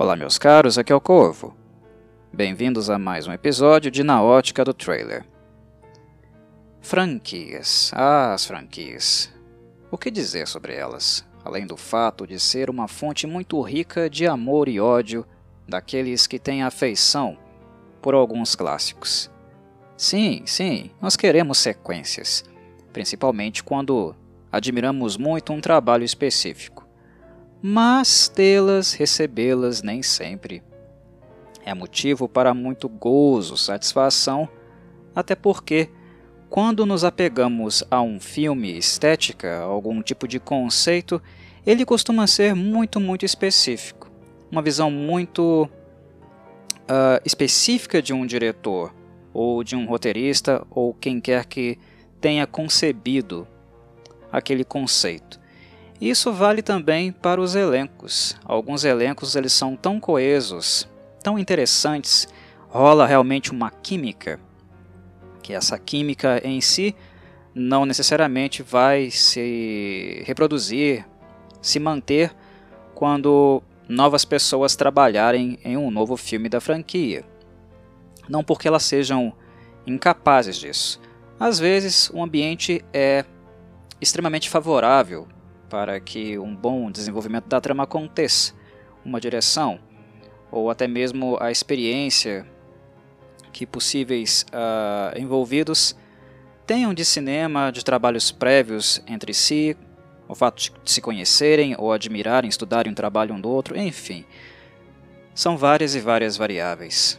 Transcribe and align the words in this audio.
Olá, 0.00 0.14
meus 0.14 0.38
caros, 0.38 0.78
aqui 0.78 0.92
é 0.92 0.94
o 0.94 1.00
Corvo. 1.00 1.56
Bem-vindos 2.32 2.88
a 2.88 3.00
mais 3.00 3.26
um 3.26 3.32
episódio 3.32 3.90
de 3.90 4.04
Na 4.04 4.22
Ótica 4.22 4.64
do 4.64 4.72
Trailer. 4.72 5.26
Franquias. 6.80 7.90
Ah, 7.92 8.32
as 8.32 8.46
franquias. 8.46 9.28
O 9.90 9.98
que 9.98 10.08
dizer 10.08 10.46
sobre 10.46 10.72
elas, 10.72 11.26
além 11.44 11.66
do 11.66 11.76
fato 11.76 12.28
de 12.28 12.38
ser 12.38 12.70
uma 12.70 12.86
fonte 12.86 13.26
muito 13.26 13.60
rica 13.60 14.08
de 14.08 14.24
amor 14.24 14.68
e 14.68 14.78
ódio 14.78 15.26
daqueles 15.66 16.28
que 16.28 16.38
têm 16.38 16.62
afeição 16.62 17.36
por 18.00 18.14
alguns 18.14 18.54
clássicos? 18.54 19.28
Sim, 19.96 20.44
sim, 20.46 20.92
nós 21.02 21.16
queremos 21.16 21.58
sequências, 21.58 22.44
principalmente 22.92 23.64
quando 23.64 24.14
admiramos 24.52 25.16
muito 25.16 25.52
um 25.52 25.60
trabalho 25.60 26.04
específico 26.04 26.87
mas 27.62 28.28
tê-las, 28.28 28.92
recebê-las 28.92 29.82
nem 29.82 30.02
sempre. 30.02 30.62
É 31.64 31.74
motivo 31.74 32.28
para 32.28 32.54
muito 32.54 32.88
gozo, 32.88 33.56
satisfação, 33.56 34.48
até 35.14 35.34
porque, 35.34 35.90
quando 36.48 36.86
nos 36.86 37.04
apegamos 37.04 37.84
a 37.90 38.00
um 38.00 38.18
filme, 38.20 38.76
estética, 38.78 39.58
algum 39.60 40.00
tipo 40.00 40.26
de 40.26 40.38
conceito, 40.38 41.20
ele 41.66 41.84
costuma 41.84 42.26
ser 42.26 42.54
muito, 42.54 42.98
muito 42.98 43.26
específico. 43.26 44.10
Uma 44.50 44.62
visão 44.62 44.90
muito 44.90 45.68
uh, 46.84 47.20
específica 47.24 48.00
de 48.00 48.14
um 48.14 48.24
diretor, 48.24 48.94
ou 49.34 49.62
de 49.62 49.76
um 49.76 49.84
roteirista, 49.86 50.66
ou 50.70 50.94
quem 50.94 51.20
quer 51.20 51.44
que 51.44 51.78
tenha 52.20 52.46
concebido 52.46 53.46
aquele 54.32 54.64
conceito. 54.64 55.38
Isso 56.00 56.32
vale 56.32 56.62
também 56.62 57.10
para 57.10 57.40
os 57.40 57.56
elencos. 57.56 58.36
Alguns 58.44 58.84
elencos 58.84 59.34
eles 59.34 59.52
são 59.52 59.74
tão 59.74 59.98
coesos, 59.98 60.88
tão 61.22 61.36
interessantes, 61.36 62.28
rola 62.68 63.04
realmente 63.04 63.50
uma 63.50 63.70
química, 63.70 64.38
que 65.42 65.52
essa 65.52 65.76
química 65.76 66.40
em 66.44 66.60
si 66.60 66.94
não 67.52 67.84
necessariamente 67.84 68.62
vai 68.62 69.10
se 69.10 70.22
reproduzir, 70.24 71.04
se 71.60 71.80
manter 71.80 72.32
quando 72.94 73.60
novas 73.88 74.24
pessoas 74.24 74.76
trabalharem 74.76 75.58
em 75.64 75.76
um 75.76 75.90
novo 75.90 76.16
filme 76.16 76.48
da 76.48 76.60
franquia. 76.60 77.24
Não 78.28 78.44
porque 78.44 78.68
elas 78.68 78.84
sejam 78.84 79.32
incapazes 79.84 80.56
disso. 80.58 81.00
Às 81.40 81.58
vezes, 81.58 82.08
o 82.14 82.22
ambiente 82.22 82.84
é 82.92 83.24
extremamente 84.00 84.48
favorável 84.48 85.26
para 85.68 86.00
que 86.00 86.38
um 86.38 86.54
bom 86.54 86.90
desenvolvimento 86.90 87.46
da 87.46 87.60
trama 87.60 87.84
aconteça, 87.84 88.54
uma 89.04 89.20
direção, 89.20 89.78
ou 90.50 90.70
até 90.70 90.86
mesmo 90.86 91.36
a 91.40 91.50
experiência 91.50 92.46
que 93.52 93.66
possíveis 93.66 94.44
uh, 94.52 95.18
envolvidos 95.18 95.96
tenham 96.66 96.92
de 96.92 97.04
cinema, 97.04 97.70
de 97.70 97.84
trabalhos 97.84 98.30
prévios 98.30 99.02
entre 99.06 99.32
si, 99.32 99.76
o 100.28 100.34
fato 100.34 100.70
de 100.84 100.90
se 100.90 101.00
conhecerem 101.00 101.74
ou 101.78 101.92
admirarem, 101.92 102.48
estudarem 102.48 102.92
um 102.92 102.94
trabalho 102.94 103.34
um 103.34 103.40
do 103.40 103.48
outro, 103.48 103.76
enfim. 103.78 104.24
São 105.34 105.56
várias 105.56 105.94
e 105.94 106.00
várias 106.00 106.36
variáveis. 106.36 107.18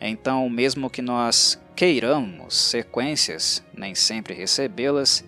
Então, 0.00 0.48
mesmo 0.48 0.88
que 0.88 1.02
nós 1.02 1.60
queiramos 1.76 2.56
sequências, 2.56 3.62
nem 3.76 3.94
sempre 3.94 4.32
recebê-las, 4.32 5.24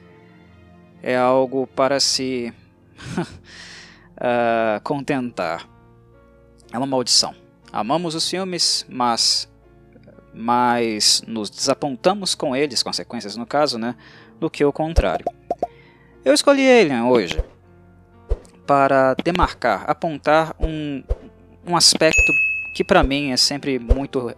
é 1.02 1.16
algo 1.16 1.66
para 1.66 1.98
se 2.00 2.52
uh, 3.18 4.80
contentar. 4.84 5.68
É 6.72 6.78
uma 6.78 6.86
maldição. 6.86 7.34
Amamos 7.72 8.14
os 8.14 8.28
filmes, 8.28 8.84
mas 8.88 9.48
mas 10.32 11.22
nos 11.26 11.50
desapontamos 11.50 12.34
com 12.36 12.54
eles, 12.54 12.82
consequências 12.82 13.36
no 13.36 13.44
caso, 13.44 13.78
né, 13.78 13.96
do 14.38 14.48
que 14.48 14.64
o 14.64 14.72
contrário. 14.72 15.26
Eu 16.24 16.32
escolhi 16.32 16.70
Alien 16.70 17.02
hoje 17.02 17.42
para 18.66 19.14
demarcar, 19.14 19.84
apontar 19.90 20.54
um, 20.60 21.02
um 21.66 21.76
aspecto 21.76 22.32
que 22.76 22.84
para 22.84 23.02
mim 23.02 23.32
é 23.32 23.36
sempre 23.36 23.78
muito 23.78 24.32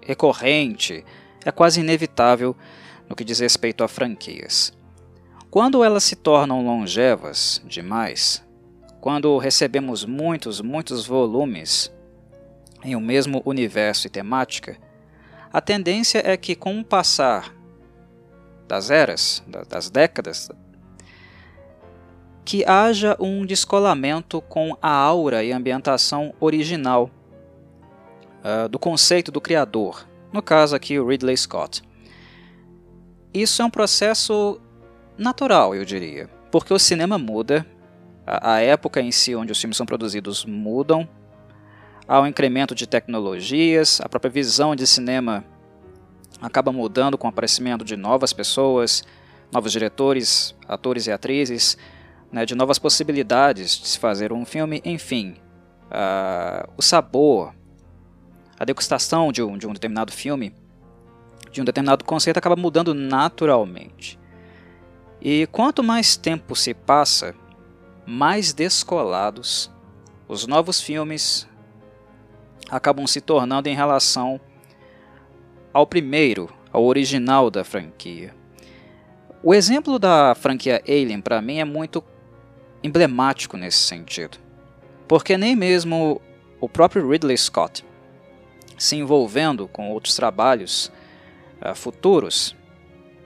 recorrente, 0.00 1.04
é 1.44 1.50
quase 1.50 1.80
inevitável 1.80 2.56
no 3.08 3.16
que 3.16 3.24
diz 3.24 3.40
respeito 3.40 3.82
a 3.82 3.88
franquias. 3.88 4.72
Quando 5.50 5.82
elas 5.82 6.04
se 6.04 6.14
tornam 6.14 6.64
longevas 6.64 7.60
demais, 7.64 8.44
quando 9.00 9.36
recebemos 9.36 10.04
muitos, 10.04 10.60
muitos 10.60 11.04
volumes 11.04 11.92
em 12.84 12.94
um 12.94 13.00
mesmo 13.00 13.42
universo 13.44 14.06
e 14.06 14.10
temática, 14.10 14.78
a 15.52 15.60
tendência 15.60 16.22
é 16.24 16.36
que, 16.36 16.54
com 16.54 16.78
o 16.78 16.84
passar 16.84 17.52
das 18.68 18.90
eras, 18.90 19.42
das 19.68 19.90
décadas, 19.90 20.48
que 22.44 22.64
haja 22.64 23.16
um 23.18 23.44
descolamento 23.44 24.40
com 24.42 24.76
a 24.80 24.92
aura 24.92 25.42
e 25.42 25.50
ambientação 25.50 26.32
original 26.38 27.10
uh, 28.44 28.68
do 28.68 28.78
conceito 28.78 29.32
do 29.32 29.40
criador, 29.40 30.06
no 30.32 30.40
caso 30.40 30.76
aqui 30.76 30.96
o 30.96 31.08
Ridley 31.08 31.36
Scott. 31.36 31.82
Isso 33.34 33.62
é 33.62 33.64
um 33.64 33.70
processo 33.70 34.60
natural, 35.20 35.74
eu 35.74 35.84
diria. 35.84 36.28
Porque 36.50 36.72
o 36.72 36.78
cinema 36.78 37.18
muda, 37.18 37.66
a, 38.26 38.54
a 38.54 38.60
época 38.60 39.00
em 39.00 39.12
si 39.12 39.34
onde 39.34 39.52
os 39.52 39.60
filmes 39.60 39.76
são 39.76 39.86
produzidos 39.86 40.44
mudam, 40.44 41.08
há 42.08 42.20
um 42.20 42.26
incremento 42.26 42.74
de 42.74 42.86
tecnologias, 42.86 44.00
a 44.00 44.08
própria 44.08 44.30
visão 44.30 44.74
de 44.74 44.86
cinema 44.86 45.44
acaba 46.40 46.72
mudando 46.72 47.18
com 47.18 47.26
o 47.26 47.30
aparecimento 47.30 47.84
de 47.84 47.96
novas 47.96 48.32
pessoas, 48.32 49.04
novos 49.52 49.72
diretores, 49.72 50.54
atores 50.66 51.06
e 51.06 51.12
atrizes, 51.12 51.76
né, 52.32 52.46
de 52.46 52.54
novas 52.54 52.78
possibilidades 52.78 53.78
de 53.78 53.88
se 53.88 53.98
fazer 53.98 54.32
um 54.32 54.44
filme, 54.44 54.80
enfim. 54.84 55.36
Uh, 55.90 56.70
o 56.76 56.82
sabor, 56.82 57.52
a 58.58 58.64
degustação 58.64 59.32
de 59.32 59.42
um, 59.42 59.58
de 59.58 59.66
um 59.66 59.72
determinado 59.72 60.12
filme, 60.12 60.54
de 61.50 61.60
um 61.60 61.64
determinado 61.64 62.04
conceito 62.04 62.36
acaba 62.36 62.54
mudando 62.54 62.94
naturalmente. 62.94 64.19
E 65.20 65.46
quanto 65.48 65.82
mais 65.82 66.16
tempo 66.16 66.56
se 66.56 66.72
passa, 66.72 67.34
mais 68.06 68.52
descolados 68.52 69.70
os 70.26 70.46
novos 70.46 70.80
filmes 70.80 71.48
acabam 72.70 73.06
se 73.06 73.20
tornando 73.20 73.68
em 73.68 73.74
relação 73.74 74.40
ao 75.72 75.86
primeiro, 75.86 76.48
ao 76.72 76.84
original 76.84 77.50
da 77.50 77.64
franquia. 77.64 78.34
O 79.42 79.52
exemplo 79.52 79.98
da 79.98 80.34
franquia 80.34 80.80
Alien 80.86 81.20
para 81.20 81.42
mim 81.42 81.58
é 81.58 81.64
muito 81.64 82.04
emblemático 82.82 83.56
nesse 83.56 83.78
sentido, 83.78 84.38
porque 85.08 85.36
nem 85.36 85.56
mesmo 85.56 86.20
o 86.60 86.68
próprio 86.68 87.10
Ridley 87.10 87.36
Scott, 87.36 87.84
se 88.78 88.96
envolvendo 88.96 89.66
com 89.66 89.90
outros 89.90 90.14
trabalhos 90.14 90.92
uh, 91.60 91.74
futuros, 91.74 92.54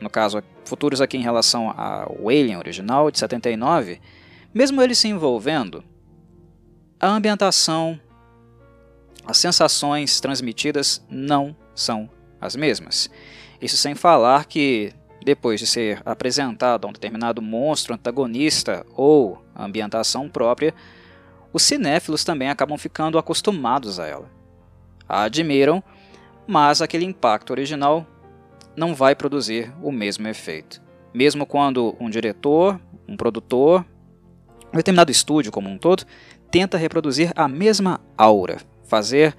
no 0.05 0.11
caso 0.11 0.43
futuros 0.67 1.01
aqui 1.01 1.17
em 1.17 1.23
relação 1.23 1.71
ao 1.71 2.29
Alien 2.29 2.59
original 2.59 3.11
de 3.11 3.19
79, 3.19 4.01
mesmo 4.53 4.83
ele 4.83 4.95
se 4.95 5.09
envolvendo, 5.09 5.83
a 7.01 7.09
ambientação, 7.09 7.99
as 9.27 9.39
sensações 9.39 10.21
transmitidas 10.21 11.03
não 11.09 11.57
são 11.75 12.09
as 12.39 12.55
mesmas. 12.55 13.09
Isso 13.61 13.79
sem 13.79 13.95
falar 13.95 14.45
que, 14.45 14.93
depois 15.25 15.59
de 15.59 15.67
ser 15.67 16.03
apresentado 16.05 16.85
a 16.85 16.89
um 16.89 16.93
determinado 16.93 17.41
monstro 17.41 17.95
antagonista 17.95 18.85
ou 18.95 19.43
ambientação 19.57 20.29
própria, 20.29 20.75
os 21.51 21.63
cinéfilos 21.63 22.25
também 22.25 22.51
acabam 22.51 22.77
ficando 22.77 23.17
acostumados 23.17 23.99
a 23.99 24.07
ela. 24.07 24.31
A 25.09 25.23
admiram, 25.23 25.83
mas 26.47 26.83
aquele 26.83 27.07
impacto 27.07 27.51
original 27.51 28.07
não 28.77 28.95
vai 28.95 29.15
produzir 29.15 29.73
o 29.83 29.91
mesmo 29.93 30.27
efeito. 30.29 30.83
Mesmo 31.13 31.47
quando 31.47 31.97
um 32.01 32.11
diretor, 32.11 32.81
um 33.09 33.17
produtor, 33.17 33.85
um 34.73 34.77
determinado 34.77 35.11
estúdio 35.11 35.53
como 35.53 35.69
um 35.69 35.79
todo, 35.79 36.05
tenta 36.51 36.77
reproduzir 36.77 37.33
a 37.37 37.47
mesma 37.49 38.01
aura, 38.17 38.59
fazer 38.85 39.37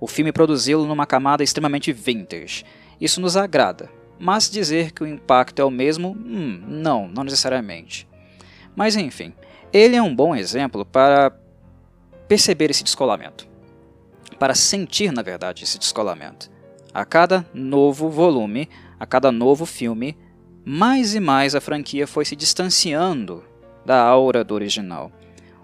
o 0.00 0.06
filme 0.06 0.32
produzi-lo 0.32 0.86
numa 0.86 1.06
camada 1.06 1.42
extremamente 1.42 1.92
vintage. 1.92 2.64
Isso 3.00 3.20
nos 3.20 3.36
agrada, 3.36 3.90
mas 4.18 4.50
dizer 4.50 4.92
que 4.92 5.02
o 5.02 5.06
impacto 5.06 5.60
é 5.60 5.64
o 5.64 5.70
mesmo, 5.70 6.10
hum, 6.10 6.62
não, 6.66 7.08
não 7.08 7.24
necessariamente. 7.24 8.08
Mas 8.74 8.96
enfim, 8.96 9.32
ele 9.72 9.96
é 9.96 10.02
um 10.02 10.14
bom 10.14 10.34
exemplo 10.34 10.84
para 10.84 11.32
perceber 12.26 12.70
esse 12.70 12.84
descolamento, 12.84 13.48
para 14.38 14.54
sentir, 14.54 15.12
na 15.12 15.22
verdade, 15.22 15.64
esse 15.64 15.78
descolamento. 15.78 16.50
A 16.98 17.04
cada 17.04 17.46
novo 17.54 18.08
volume, 18.08 18.68
a 18.98 19.06
cada 19.06 19.30
novo 19.30 19.64
filme, 19.64 20.18
mais 20.64 21.14
e 21.14 21.20
mais 21.20 21.54
a 21.54 21.60
franquia 21.60 22.08
foi 22.08 22.24
se 22.24 22.34
distanciando 22.34 23.44
da 23.86 24.02
aura 24.02 24.42
do 24.42 24.52
original. 24.52 25.12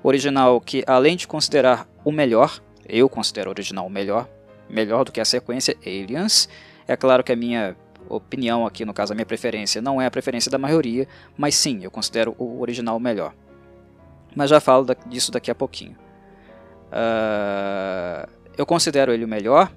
O 0.01 0.07
original 0.07 0.61
que, 0.61 0.85
além 0.87 1.17
de 1.17 1.27
considerar 1.27 1.89
o 2.05 2.13
melhor, 2.13 2.63
Eu 2.89 3.09
considero 3.09 3.49
o 3.49 3.51
original 3.51 3.91
melhor, 3.91 4.29
melhor 4.71 5.05
do 5.05 5.11
que 5.11 5.21
a 5.21 5.25
sequência 5.25 5.77
Aliens. 5.85 6.49
É 6.87 6.97
claro 6.97 7.25
que 7.25 7.33
a 7.33 7.37
minha 7.37 7.75
opinião 8.09 8.65
aqui, 8.65 8.85
no 8.85 8.95
caso 8.95 9.13
a 9.13 9.17
minha 9.17 9.27
preferência, 9.27 9.83
não 9.83 10.01
é 10.01 10.07
a 10.07 10.11
preferência 10.13 10.51
da 10.53 10.59
maioria, 10.59 11.09
mas 11.37 11.57
sim, 11.57 11.83
eu 11.83 11.91
considero 11.91 12.37
o 12.39 12.61
original 12.61 13.01
melhor. 13.01 13.35
Mas 14.37 14.51
já 14.51 14.61
falo 14.61 14.87
disso 15.07 15.33
daqui 15.33 15.51
a 15.51 15.55
pouquinho. 15.55 15.97
Uh, 16.93 18.31
eu 18.57 18.65
considero 18.65 19.13
ele 19.13 19.25
o 19.25 19.29
melhor 19.29 19.73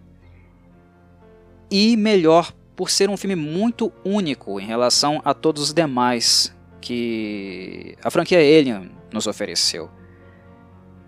e 1.69 1.97
melhor 1.97 2.51
por 2.75 2.89
ser 2.89 3.09
um 3.09 3.17
filme 3.17 3.35
muito 3.35 3.91
único 4.05 4.59
em 4.59 4.65
relação 4.65 5.21
a 5.25 5.33
todos 5.33 5.63
os 5.63 5.73
demais 5.73 6.55
que 6.79 7.95
a 8.03 8.11
franquia 8.11 8.37
Alien 8.37 8.91
nos 9.11 9.27
ofereceu. 9.27 9.89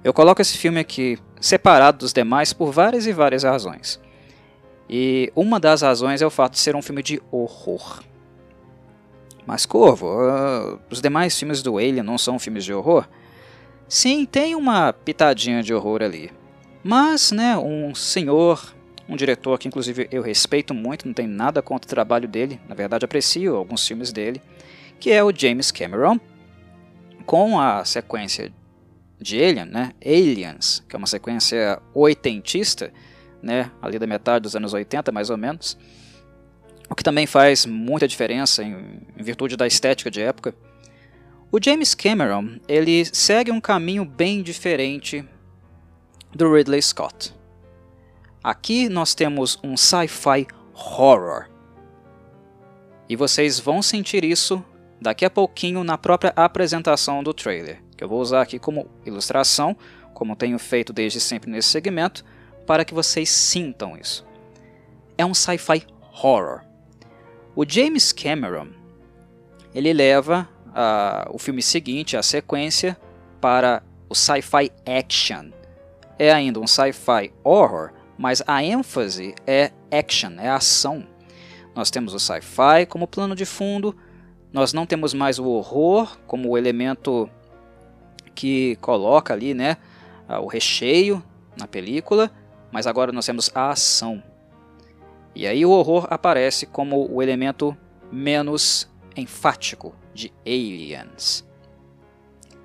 Eu 0.04 0.14
coloco 0.14 0.42
esse 0.42 0.58
filme 0.58 0.80
aqui 0.80 1.20
separado 1.40 2.00
dos 2.00 2.14
demais 2.14 2.54
por 2.54 2.72
várias 2.72 3.06
e 3.06 3.14
várias 3.14 3.44
razões. 3.44 4.00
E 4.90 5.32
uma 5.36 5.60
das 5.60 5.82
razões 5.82 6.22
é 6.22 6.26
o 6.26 6.32
fato 6.32 6.54
de 6.54 6.60
ser 6.60 6.76
um 6.76 6.82
filme 6.82 7.04
de 7.04 7.22
horror. 7.32 8.02
Mas, 9.46 9.66
Corvo, 9.66 10.08
uh, 10.08 10.80
os 10.90 11.02
demais 11.02 11.38
filmes 11.38 11.62
do 11.62 11.78
Alien 11.78 12.04
não 12.04 12.18
são 12.18 12.40
filmes 12.40 12.64
de 12.64 12.74
horror? 12.74 13.08
Sim, 13.88 14.26
tem 14.26 14.56
uma 14.56 14.94
pitadinha 14.94 15.62
de 15.62 15.74
horror 15.74 16.02
ali. 16.02 16.32
Mas, 16.84 17.32
né, 17.32 17.58
um 17.58 17.94
senhor, 17.94 18.76
um 19.10 19.16
diretor 19.16 19.58
que 19.58 19.68
inclusive 19.68 20.08
eu 20.12 20.22
respeito 20.22 20.74
muito, 20.74 21.08
não 21.08 21.14
tenho 21.14 21.30
nada 21.30 21.62
contra 21.62 21.88
o 21.88 21.90
trabalho 21.90 22.28
dele, 22.28 22.60
na 22.70 22.76
verdade 22.76 23.04
aprecio 23.04 23.56
alguns 23.56 23.86
filmes 23.86 24.14
dele, 24.14 24.40
que 25.00 25.12
é 25.12 25.24
o 25.24 25.36
James 25.36 25.72
Cameron, 25.72 26.20
com 27.26 27.60
a 27.60 27.84
sequência 27.84 28.54
de 29.20 29.44
Alien, 29.44 29.66
né, 29.66 29.92
Aliens, 30.06 30.84
que 30.88 30.96
é 30.96 30.98
uma 30.98 31.08
sequência 31.08 31.82
oitentista, 31.94 32.94
né, 33.42 33.72
ali 33.82 33.98
da 33.98 34.06
metade 34.06 34.44
dos 34.44 34.56
anos 34.56 34.74
80 34.74 35.12
mais 35.12 35.30
ou 35.30 35.38
menos, 35.38 35.78
o 36.90 36.96
que 36.96 37.04
também 37.04 37.26
faz 37.26 37.66
muita 37.66 38.08
diferença 38.08 38.64
em, 38.64 39.02
em 39.18 39.24
virtude 39.24 39.58
da 39.58 39.68
estética 39.68 40.10
de 40.10 40.22
época. 40.22 40.56
O 41.52 41.60
James 41.64 41.94
Cameron 41.96 42.60
ele 42.68 43.06
segue 43.06 43.52
um 43.52 43.62
caminho 43.62 44.06
bem 44.06 44.42
diferente 44.42 45.24
do 46.34 46.52
Ridley 46.54 46.82
Scott. 46.82 47.39
Aqui 48.44 48.88
nós 48.88 49.14
temos 49.14 49.60
um 49.64 49.76
sci-fi 49.76 50.48
horror. 50.74 51.50
E 53.08 53.16
vocês 53.16 53.60
vão 53.60 53.82
sentir 53.82 54.24
isso 54.24 54.64
daqui 55.02 55.26
a 55.26 55.30
pouquinho 55.30 55.84
na 55.84 55.98
própria 55.98 56.32
apresentação 56.36 57.22
do 57.22 57.34
trailer, 57.34 57.82
que 57.98 58.04
eu 58.04 58.08
vou 58.08 58.22
usar 58.22 58.42
aqui 58.42 58.58
como 58.58 58.88
ilustração, 59.06 59.76
como 60.14 60.36
tenho 60.36 60.58
feito 60.60 60.94
desde 60.94 61.20
sempre 61.20 61.52
nesse 61.52 61.70
segmento, 61.70 62.24
para 62.66 62.86
que 62.86 62.94
vocês 62.94 63.30
sintam 63.30 63.98
isso. 63.98 64.26
É 65.18 65.26
um 65.26 65.34
sci-fi 65.34 65.86
horror. 66.24 66.62
O 67.56 67.66
James 67.68 68.14
Cameron 68.14 68.70
ele 69.74 69.92
leva 69.92 70.48
uh, 70.68 71.34
o 71.34 71.38
filme 71.38 71.62
seguinte, 71.62 72.16
a 72.16 72.24
sequência, 72.24 72.98
para 73.42 73.84
o 74.08 74.16
sci-fi 74.16 74.72
action. 74.86 75.52
É 76.18 76.32
ainda 76.32 76.60
um 76.60 76.68
sci-fi 76.68 77.32
horror, 77.44 77.92
mas 78.20 78.44
a 78.46 78.62
ênfase 78.62 79.34
é 79.48 79.72
action, 79.90 80.34
é 80.40 80.50
ação. 80.50 81.08
Nós 81.74 81.90
temos 81.90 82.14
o 82.14 82.20
sci-fi 82.20 82.86
como 82.86 83.08
plano 83.08 83.34
de 83.34 83.46
fundo, 83.46 83.96
nós 84.52 84.74
não 84.74 84.86
temos 84.86 85.14
mais 85.14 85.40
o 85.40 85.46
horror 85.46 86.20
como 86.28 86.50
o 86.50 86.58
elemento 86.58 87.30
que 88.36 88.76
coloca 88.82 89.34
ali, 89.34 89.54
né, 89.54 89.78
o 90.44 90.48
recheio 90.48 91.24
na 91.58 91.66
película, 91.66 92.30
mas 92.74 92.86
agora 92.86 93.14
nós 93.14 93.26
temos 93.26 93.50
a 93.56 93.70
ação. 93.70 94.22
E 95.34 95.48
aí 95.48 95.66
o 95.66 95.72
horror 95.72 96.06
aparece 96.10 96.66
como 96.66 97.10
o 97.10 97.24
elemento 97.24 97.76
menos 98.12 98.90
enfático 99.16 99.96
de 100.14 100.30
Aliens. 100.46 101.48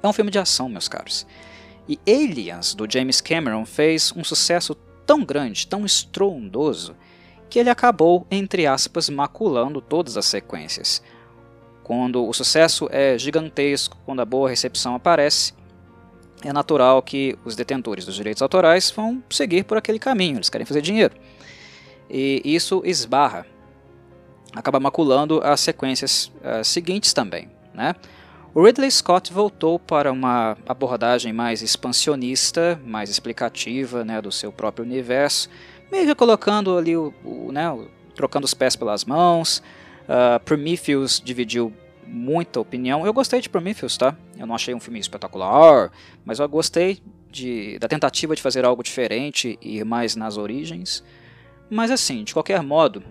É 0.02 0.08
um 0.08 0.12
filme 0.12 0.32
de 0.32 0.38
ação, 0.40 0.68
meus 0.68 0.88
caros. 0.88 1.24
E 1.88 1.96
Aliens, 2.08 2.74
do 2.74 2.90
James 2.90 3.20
Cameron, 3.20 3.64
fez 3.64 4.12
um 4.16 4.24
sucesso 4.24 4.76
tão 5.06 5.24
grande, 5.24 5.66
tão 5.66 5.84
estrondoso, 5.84 6.96
que 7.48 7.58
ele 7.58 7.70
acabou, 7.70 8.26
entre 8.30 8.66
aspas, 8.66 9.08
maculando 9.08 9.80
todas 9.80 10.16
as 10.16 10.26
sequências. 10.26 11.02
Quando 11.82 12.26
o 12.26 12.32
sucesso 12.32 12.88
é 12.90 13.18
gigantesco, 13.18 13.96
quando 14.06 14.20
a 14.20 14.24
boa 14.24 14.48
recepção 14.48 14.94
aparece, 14.94 15.52
é 16.42 16.52
natural 16.52 17.02
que 17.02 17.38
os 17.44 17.54
detentores 17.54 18.04
dos 18.04 18.14
direitos 18.14 18.42
autorais 18.42 18.90
vão 18.90 19.22
seguir 19.30 19.64
por 19.64 19.78
aquele 19.78 19.98
caminho, 19.98 20.36
eles 20.36 20.48
querem 20.48 20.66
fazer 20.66 20.80
dinheiro. 20.82 21.14
E 22.10 22.42
isso 22.44 22.82
esbarra, 22.84 23.46
acaba 24.54 24.78
maculando 24.78 25.40
as 25.42 25.60
sequências 25.60 26.32
uh, 26.42 26.64
seguintes 26.64 27.12
também. 27.12 27.50
Né? 27.72 27.94
O 28.54 28.62
Ridley 28.62 28.88
Scott 28.88 29.32
voltou 29.32 29.80
para 29.80 30.12
uma 30.12 30.56
abordagem 30.64 31.32
mais 31.32 31.60
expansionista, 31.60 32.80
mais 32.86 33.10
explicativa 33.10 34.04
né, 34.04 34.22
do 34.22 34.30
seu 34.30 34.52
próprio 34.52 34.84
universo, 34.84 35.50
meio 35.90 36.06
que 36.06 36.14
colocando 36.14 36.78
ali 36.78 36.96
o, 36.96 37.12
o, 37.24 37.50
né, 37.50 37.64
trocando 38.14 38.44
os 38.44 38.54
pés 38.54 38.76
pelas 38.76 39.04
mãos. 39.04 39.58
Uh, 40.04 40.38
Prometheus 40.44 41.20
dividiu 41.20 41.72
muita 42.06 42.60
opinião. 42.60 43.04
Eu 43.04 43.12
gostei 43.12 43.40
de 43.40 43.48
Prometheus, 43.48 43.96
tá? 43.96 44.16
Eu 44.38 44.46
não 44.46 44.54
achei 44.54 44.72
um 44.72 44.78
filme 44.78 45.00
espetacular, 45.00 45.90
mas 46.24 46.38
eu 46.38 46.48
gostei 46.48 47.02
de, 47.28 47.76
da 47.80 47.88
tentativa 47.88 48.36
de 48.36 48.42
fazer 48.42 48.64
algo 48.64 48.84
diferente 48.84 49.58
e 49.60 49.78
ir 49.78 49.84
mais 49.84 50.14
nas 50.14 50.36
origens. 50.36 51.02
Mas 51.68 51.90
assim, 51.90 52.22
de 52.22 52.32
qualquer 52.32 52.62
modo, 52.62 53.02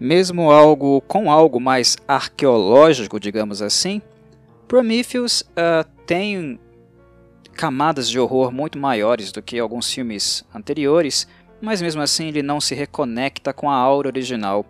mesmo 0.00 0.50
algo 0.50 1.00
com 1.02 1.30
algo 1.30 1.60
mais 1.60 1.96
arqueológico, 2.08 3.20
digamos 3.20 3.62
assim, 3.62 4.02
Prometheus 4.68 5.40
uh, 5.40 5.88
tem 6.06 6.60
camadas 7.54 8.08
de 8.08 8.20
horror 8.20 8.52
muito 8.52 8.78
maiores 8.78 9.32
do 9.32 9.42
que 9.42 9.58
alguns 9.58 9.90
filmes 9.90 10.44
anteriores, 10.54 11.26
mas 11.60 11.80
mesmo 11.80 12.02
assim 12.02 12.28
ele 12.28 12.42
não 12.42 12.60
se 12.60 12.74
reconecta 12.74 13.52
com 13.52 13.70
a 13.70 13.74
aura 13.74 14.08
original 14.08 14.64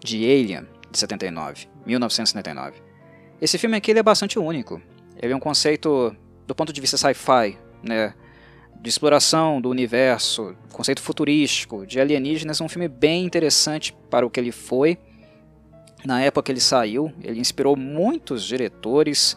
de 0.00 0.24
Alien 0.24 0.66
de 0.90 0.98
79, 0.98 1.68
1979. 1.86 2.82
Esse 3.40 3.56
filme 3.56 3.76
aqui 3.76 3.92
é 3.92 4.02
bastante 4.02 4.38
único. 4.38 4.82
Ele 5.22 5.32
é 5.32 5.36
um 5.36 5.40
conceito 5.40 6.14
do 6.46 6.54
ponto 6.54 6.72
de 6.72 6.80
vista 6.80 6.96
sci-fi, 6.96 7.56
né? 7.82 8.12
de 8.84 8.90
exploração 8.90 9.60
do 9.60 9.70
universo, 9.70 10.54
conceito 10.70 11.00
futurístico, 11.00 11.86
de 11.86 11.98
alienígenas, 11.98 12.60
um 12.60 12.68
filme 12.68 12.88
bem 12.88 13.24
interessante 13.24 13.96
para 14.10 14.26
o 14.26 14.30
que 14.30 14.38
ele 14.38 14.52
foi. 14.52 14.98
Na 16.04 16.20
época 16.20 16.44
que 16.44 16.52
ele 16.52 16.60
saiu, 16.60 17.12
ele 17.22 17.40
inspirou 17.40 17.76
muitos 17.76 18.44
diretores, 18.44 19.36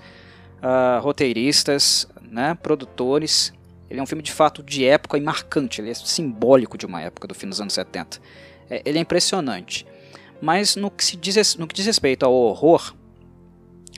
uh, 0.57 1.01
roteiristas, 1.01 2.07
né, 2.29 2.57
produtores. 2.61 3.53
Ele 3.89 3.99
é 4.01 4.03
um 4.03 4.05
filme 4.05 4.21
de 4.21 4.33
fato 4.33 4.61
de 4.61 4.85
época 4.85 5.17
e 5.17 5.21
marcante, 5.21 5.79
ele 5.79 5.91
é 5.91 5.93
simbólico 5.93 6.77
de 6.77 6.85
uma 6.85 7.01
época 7.01 7.27
do 7.27 7.33
fim 7.33 7.47
dos 7.47 7.61
anos 7.61 7.73
70. 7.73 8.19
É, 8.69 8.81
ele 8.83 8.97
é 8.97 9.01
impressionante. 9.01 9.85
Mas 10.41 10.75
no 10.75 10.91
que, 10.91 11.03
se 11.03 11.15
diz, 11.15 11.55
no 11.55 11.67
que 11.67 11.73
diz 11.73 11.85
respeito 11.85 12.25
ao 12.25 12.33
horror, 12.33 12.93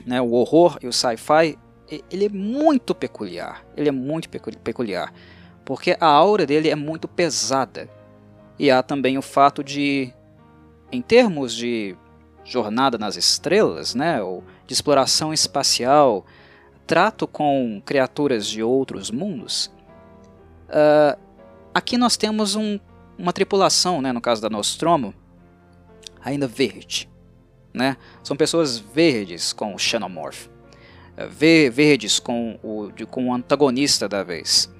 né, 0.06 0.20
o 0.20 0.32
horror 0.32 0.78
e 0.80 0.86
o 0.86 0.92
sci-fi, 0.92 1.58
ele 2.10 2.26
é 2.26 2.28
muito 2.28 2.94
peculiar. 2.94 3.64
Ele 3.76 3.88
é 3.88 3.92
muito 3.92 4.28
peculiar. 4.28 5.12
Porque 5.64 5.96
a 6.00 6.06
aura 6.06 6.46
dele 6.46 6.70
é 6.70 6.76
muito 6.76 7.08
pesada. 7.08 7.88
E 8.58 8.70
há 8.70 8.82
também 8.82 9.18
o 9.18 9.22
fato 9.22 9.64
de, 9.64 10.12
em 10.92 11.02
termos 11.02 11.54
de 11.54 11.96
jornada 12.44 12.98
nas 12.98 13.16
estrelas, 13.16 13.94
né, 13.94 14.22
ou 14.22 14.42
de 14.66 14.74
exploração 14.74 15.32
espacial, 15.32 16.24
trato 16.86 17.26
com 17.26 17.80
criaturas 17.84 18.46
de 18.46 18.62
outros 18.62 19.10
mundos, 19.10 19.72
uh, 20.68 21.18
aqui 21.74 21.96
nós 21.96 22.16
temos 22.16 22.56
um, 22.56 22.78
uma 23.18 23.32
tripulação, 23.32 24.02
né, 24.02 24.12
no 24.12 24.20
caso 24.20 24.42
da 24.42 24.50
Nostromo, 24.50 25.14
ainda 26.24 26.46
verde. 26.46 27.08
Né? 27.72 27.96
São 28.22 28.36
pessoas 28.36 28.78
verdes 28.78 29.52
com 29.52 29.74
o 29.74 29.78
Xenomorph, 29.78 30.46
uh, 30.46 31.70
verdes 31.70 32.18
com 32.18 32.58
o, 32.62 32.90
com 33.06 33.28
o 33.28 33.34
antagonista 33.34 34.08
da 34.08 34.24
vez. 34.24 34.72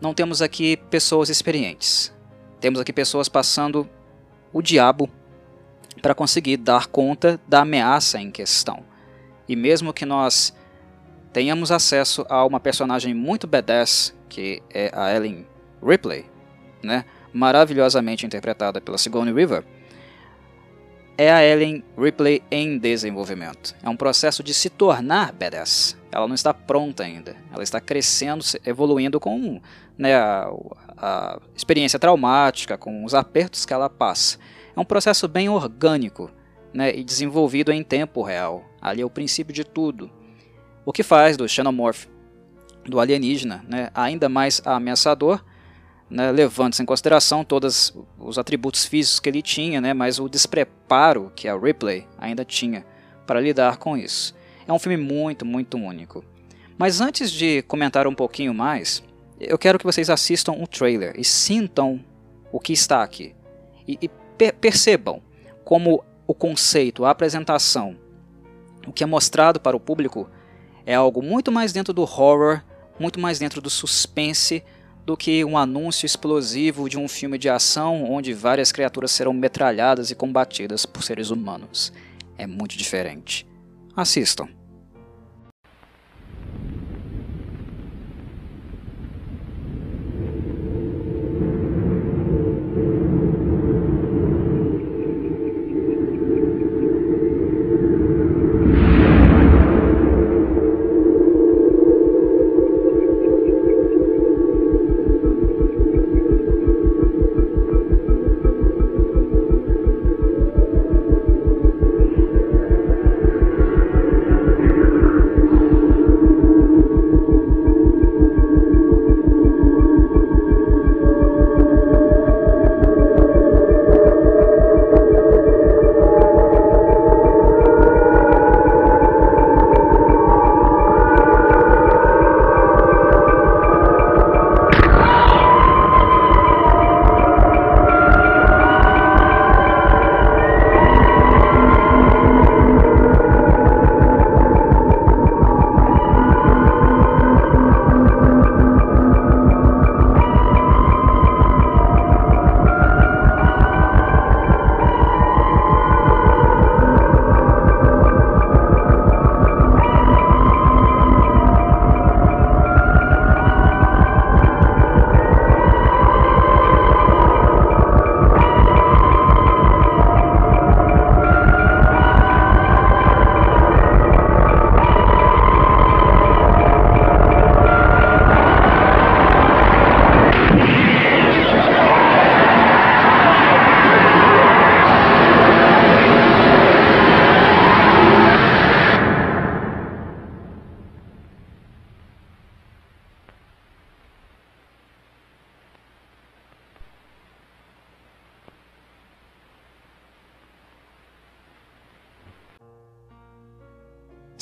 Não 0.00 0.14
temos 0.14 0.42
aqui 0.42 0.76
pessoas 0.76 1.28
experientes. 1.28 2.14
Temos 2.60 2.80
aqui 2.80 2.92
pessoas 2.92 3.28
passando 3.28 3.88
o 4.52 4.62
diabo 4.62 5.08
para 5.98 6.14
conseguir 6.14 6.56
dar 6.56 6.86
conta 6.86 7.40
da 7.46 7.60
ameaça 7.60 8.20
em 8.20 8.30
questão. 8.30 8.84
E 9.48 9.56
mesmo 9.56 9.92
que 9.92 10.04
nós 10.04 10.54
tenhamos 11.32 11.70
acesso 11.70 12.24
a 12.28 12.44
uma 12.44 12.60
personagem 12.60 13.14
muito 13.14 13.46
badass, 13.46 14.14
que 14.28 14.62
é 14.70 14.90
a 14.94 15.14
Ellen 15.14 15.46
Ripley, 15.82 16.26
né, 16.82 17.04
maravilhosamente 17.32 18.26
interpretada 18.26 18.80
pela 18.80 18.98
Sigourney 18.98 19.32
Weaver, 19.32 19.64
é 21.16 21.32
a 21.32 21.44
Ellen 21.44 21.82
Ripley 21.98 22.42
em 22.48 22.78
desenvolvimento. 22.78 23.74
É 23.82 23.88
um 23.88 23.96
processo 23.96 24.40
de 24.42 24.54
se 24.54 24.70
tornar 24.70 25.32
badass. 25.32 25.96
Ela 26.12 26.28
não 26.28 26.34
está 26.34 26.54
pronta 26.54 27.02
ainda. 27.02 27.36
Ela 27.52 27.64
está 27.64 27.80
crescendo, 27.80 28.44
evoluindo 28.64 29.18
com 29.18 29.60
né, 29.96 30.14
a, 30.14 30.48
a 30.96 31.40
experiência 31.56 31.98
traumática, 31.98 32.78
com 32.78 33.04
os 33.04 33.14
apertos 33.14 33.66
que 33.66 33.72
ela 33.74 33.90
passa. 33.90 34.38
É 34.78 34.80
um 34.80 34.84
processo 34.84 35.26
bem 35.26 35.48
orgânico 35.48 36.30
né, 36.72 36.96
e 36.96 37.02
desenvolvido 37.02 37.72
em 37.72 37.82
tempo 37.82 38.22
real. 38.22 38.64
Ali 38.80 39.02
é 39.02 39.04
o 39.04 39.10
princípio 39.10 39.52
de 39.52 39.64
tudo. 39.64 40.08
O 40.86 40.92
que 40.92 41.02
faz 41.02 41.36
do 41.36 41.48
Xenomorph, 41.48 42.06
do 42.84 43.00
alienígena, 43.00 43.64
né, 43.68 43.90
ainda 43.92 44.28
mais 44.28 44.62
ameaçador 44.64 45.44
né, 46.08 46.30
levando-se 46.30 46.80
em 46.80 46.86
consideração 46.86 47.42
todos 47.42 47.92
os 48.16 48.38
atributos 48.38 48.84
físicos 48.84 49.18
que 49.18 49.28
ele 49.28 49.42
tinha, 49.42 49.80
né, 49.80 49.92
mas 49.92 50.20
o 50.20 50.28
despreparo 50.28 51.32
que 51.34 51.48
a 51.48 51.58
Ripley 51.58 52.06
ainda 52.16 52.44
tinha 52.44 52.86
para 53.26 53.40
lidar 53.40 53.78
com 53.78 53.96
isso. 53.96 54.32
É 54.64 54.72
um 54.72 54.78
filme 54.78 54.96
muito, 54.96 55.44
muito 55.44 55.76
único. 55.76 56.24
Mas 56.78 57.00
antes 57.00 57.32
de 57.32 57.62
comentar 57.62 58.06
um 58.06 58.14
pouquinho 58.14 58.54
mais, 58.54 59.02
eu 59.40 59.58
quero 59.58 59.76
que 59.76 59.84
vocês 59.84 60.08
assistam 60.08 60.52
o 60.52 60.68
trailer 60.68 61.14
e 61.18 61.24
sintam 61.24 61.98
o 62.52 62.60
que 62.60 62.72
está 62.72 63.02
aqui. 63.02 63.34
E, 63.84 63.98
e 64.00 64.10
percebam 64.60 65.22
como 65.64 66.04
o 66.26 66.34
conceito, 66.34 67.04
a 67.04 67.10
apresentação, 67.10 67.96
o 68.86 68.92
que 68.92 69.04
é 69.04 69.06
mostrado 69.06 69.60
para 69.60 69.76
o 69.76 69.80
público 69.80 70.28
é 70.86 70.94
algo 70.94 71.22
muito 71.22 71.52
mais 71.52 71.72
dentro 71.72 71.92
do 71.92 72.02
horror, 72.02 72.62
muito 72.98 73.20
mais 73.20 73.38
dentro 73.38 73.60
do 73.60 73.68
suspense, 73.68 74.64
do 75.04 75.16
que 75.16 75.44
um 75.44 75.56
anúncio 75.56 76.06
explosivo 76.06 76.88
de 76.88 76.98
um 76.98 77.08
filme 77.08 77.38
de 77.38 77.48
ação 77.48 78.04
onde 78.10 78.32
várias 78.32 78.72
criaturas 78.72 79.10
serão 79.10 79.32
metralhadas 79.32 80.10
e 80.10 80.14
combatidas 80.14 80.86
por 80.86 81.02
seres 81.02 81.30
humanos. 81.30 81.92
É 82.36 82.46
muito 82.46 82.76
diferente. 82.76 83.46
Assistam. 83.94 84.57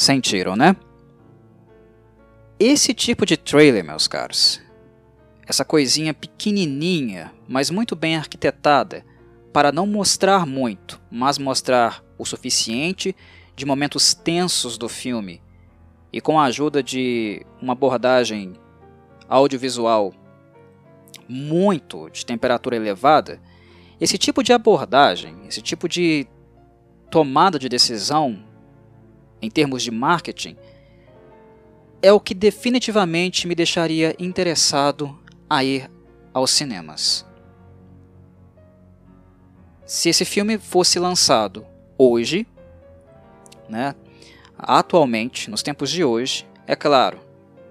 Sentiram, 0.07 0.55
né? 0.55 0.77
Esse 2.61 2.95
tipo 2.95 3.27
de 3.27 3.37
trailer, 3.37 3.85
meus 3.85 4.07
caros, 4.07 4.63
essa 5.45 5.65
coisinha 5.65 6.15
pequenininha, 6.15 7.33
mas 7.49 7.71
muito 7.71 7.97
bem 7.97 8.15
arquitetada, 8.15 9.05
para 9.53 9.73
não 9.73 9.85
mostrar 9.85 10.47
muito, 10.47 11.01
mas 11.11 11.39
mostrar 11.39 12.05
o 12.17 12.25
suficiente 12.25 13.17
de 13.57 13.67
momentos 13.67 14.15
tensos 14.15 14.79
do 14.79 14.89
filme 14.89 15.43
e 16.13 16.21
com 16.21 16.39
a 16.39 16.45
ajuda 16.45 16.85
de 16.85 17.45
uma 17.61 17.73
abordagem 17.73 18.53
audiovisual 19.29 20.15
muito 21.29 22.09
de 22.11 22.25
temperatura 22.25 22.77
elevada, 22.77 23.41
esse 24.01 24.17
tipo 24.17 24.45
de 24.45 24.53
abordagem, 24.53 25.35
esse 25.49 25.61
tipo 25.61 25.89
de 25.89 26.29
tomada 27.11 27.59
de 27.59 27.69
decisão 27.69 28.46
em 29.40 29.50
termos 29.50 29.83
de 29.83 29.90
marketing, 29.90 30.57
é 32.02 32.12
o 32.12 32.21
que 32.21 32.35
definitivamente 32.35 33.47
me 33.47 33.55
deixaria 33.55 34.14
interessado 34.19 35.19
a 35.49 35.64
ir 35.64 35.90
aos 36.33 36.50
cinemas. 36.50 37.26
Se 39.85 40.09
esse 40.09 40.25
filme 40.25 40.59
fosse 40.59 40.99
lançado 40.99 41.64
hoje, 41.97 42.47
né, 43.69 43.95
atualmente, 44.59 45.50
nos 45.50 45.62
tempos 45.62 45.90
de 45.90 46.05
hoje, 46.05 46.47
é 46.66 46.75
claro 46.75 47.21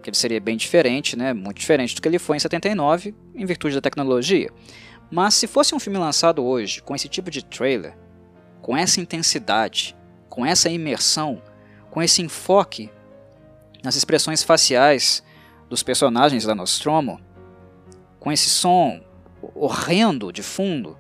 que 0.02 0.10
ele 0.10 0.18
seria 0.18 0.40
bem 0.40 0.56
diferente, 0.56 1.18
né, 1.18 1.34
muito 1.34 1.60
diferente 1.60 1.96
do 1.96 2.02
que 2.02 2.08
ele 2.08 2.20
foi 2.20 2.38
em 2.38 2.40
79, 2.40 3.14
em 3.34 3.46
virtude 3.46 3.76
da 3.76 3.82
tecnologia. 3.82 4.50
Mas 5.12 5.34
se 5.34 5.48
fosse 5.48 5.76
um 5.76 5.80
filme 5.80 5.98
lançado 5.98 6.44
hoje, 6.44 6.82
com 6.82 6.96
esse 6.96 7.10
tipo 7.10 7.30
de 7.30 7.44
trailer, 7.44 7.98
com 8.62 8.76
essa 8.76 9.02
intensidade, 9.02 9.96
com 10.30 10.46
essa 10.46 10.70
imersão, 10.70 11.42
com 11.96 12.04
esse 12.04 12.22
enfoque 12.22 12.90
nas 13.82 13.96
expressões 13.96 14.44
faciais 14.44 15.24
dos 15.70 15.82
personagens 15.82 16.44
da 16.44 16.54
Nostromo, 16.54 17.22
com 18.20 18.34
esse 18.34 18.50
som 18.50 19.02
horrendo 19.56 20.30
de 20.30 20.44
fundo 20.44 20.98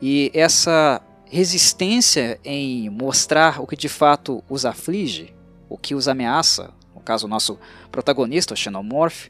e 0.00 0.30
essa 0.32 1.02
resistência 1.26 2.40
em 2.42 2.88
mostrar 2.88 3.60
o 3.60 3.66
que 3.66 3.76
de 3.76 3.90
fato 3.90 4.42
os 4.48 4.64
aflige, 4.64 5.36
o 5.68 5.76
que 5.76 5.94
os 5.94 6.08
ameaça, 6.08 6.72
no 6.94 7.02
caso 7.02 7.26
o 7.26 7.28
nosso 7.28 7.58
protagonista, 7.92 8.54
o 8.54 8.56
Xenomorph, 8.56 9.28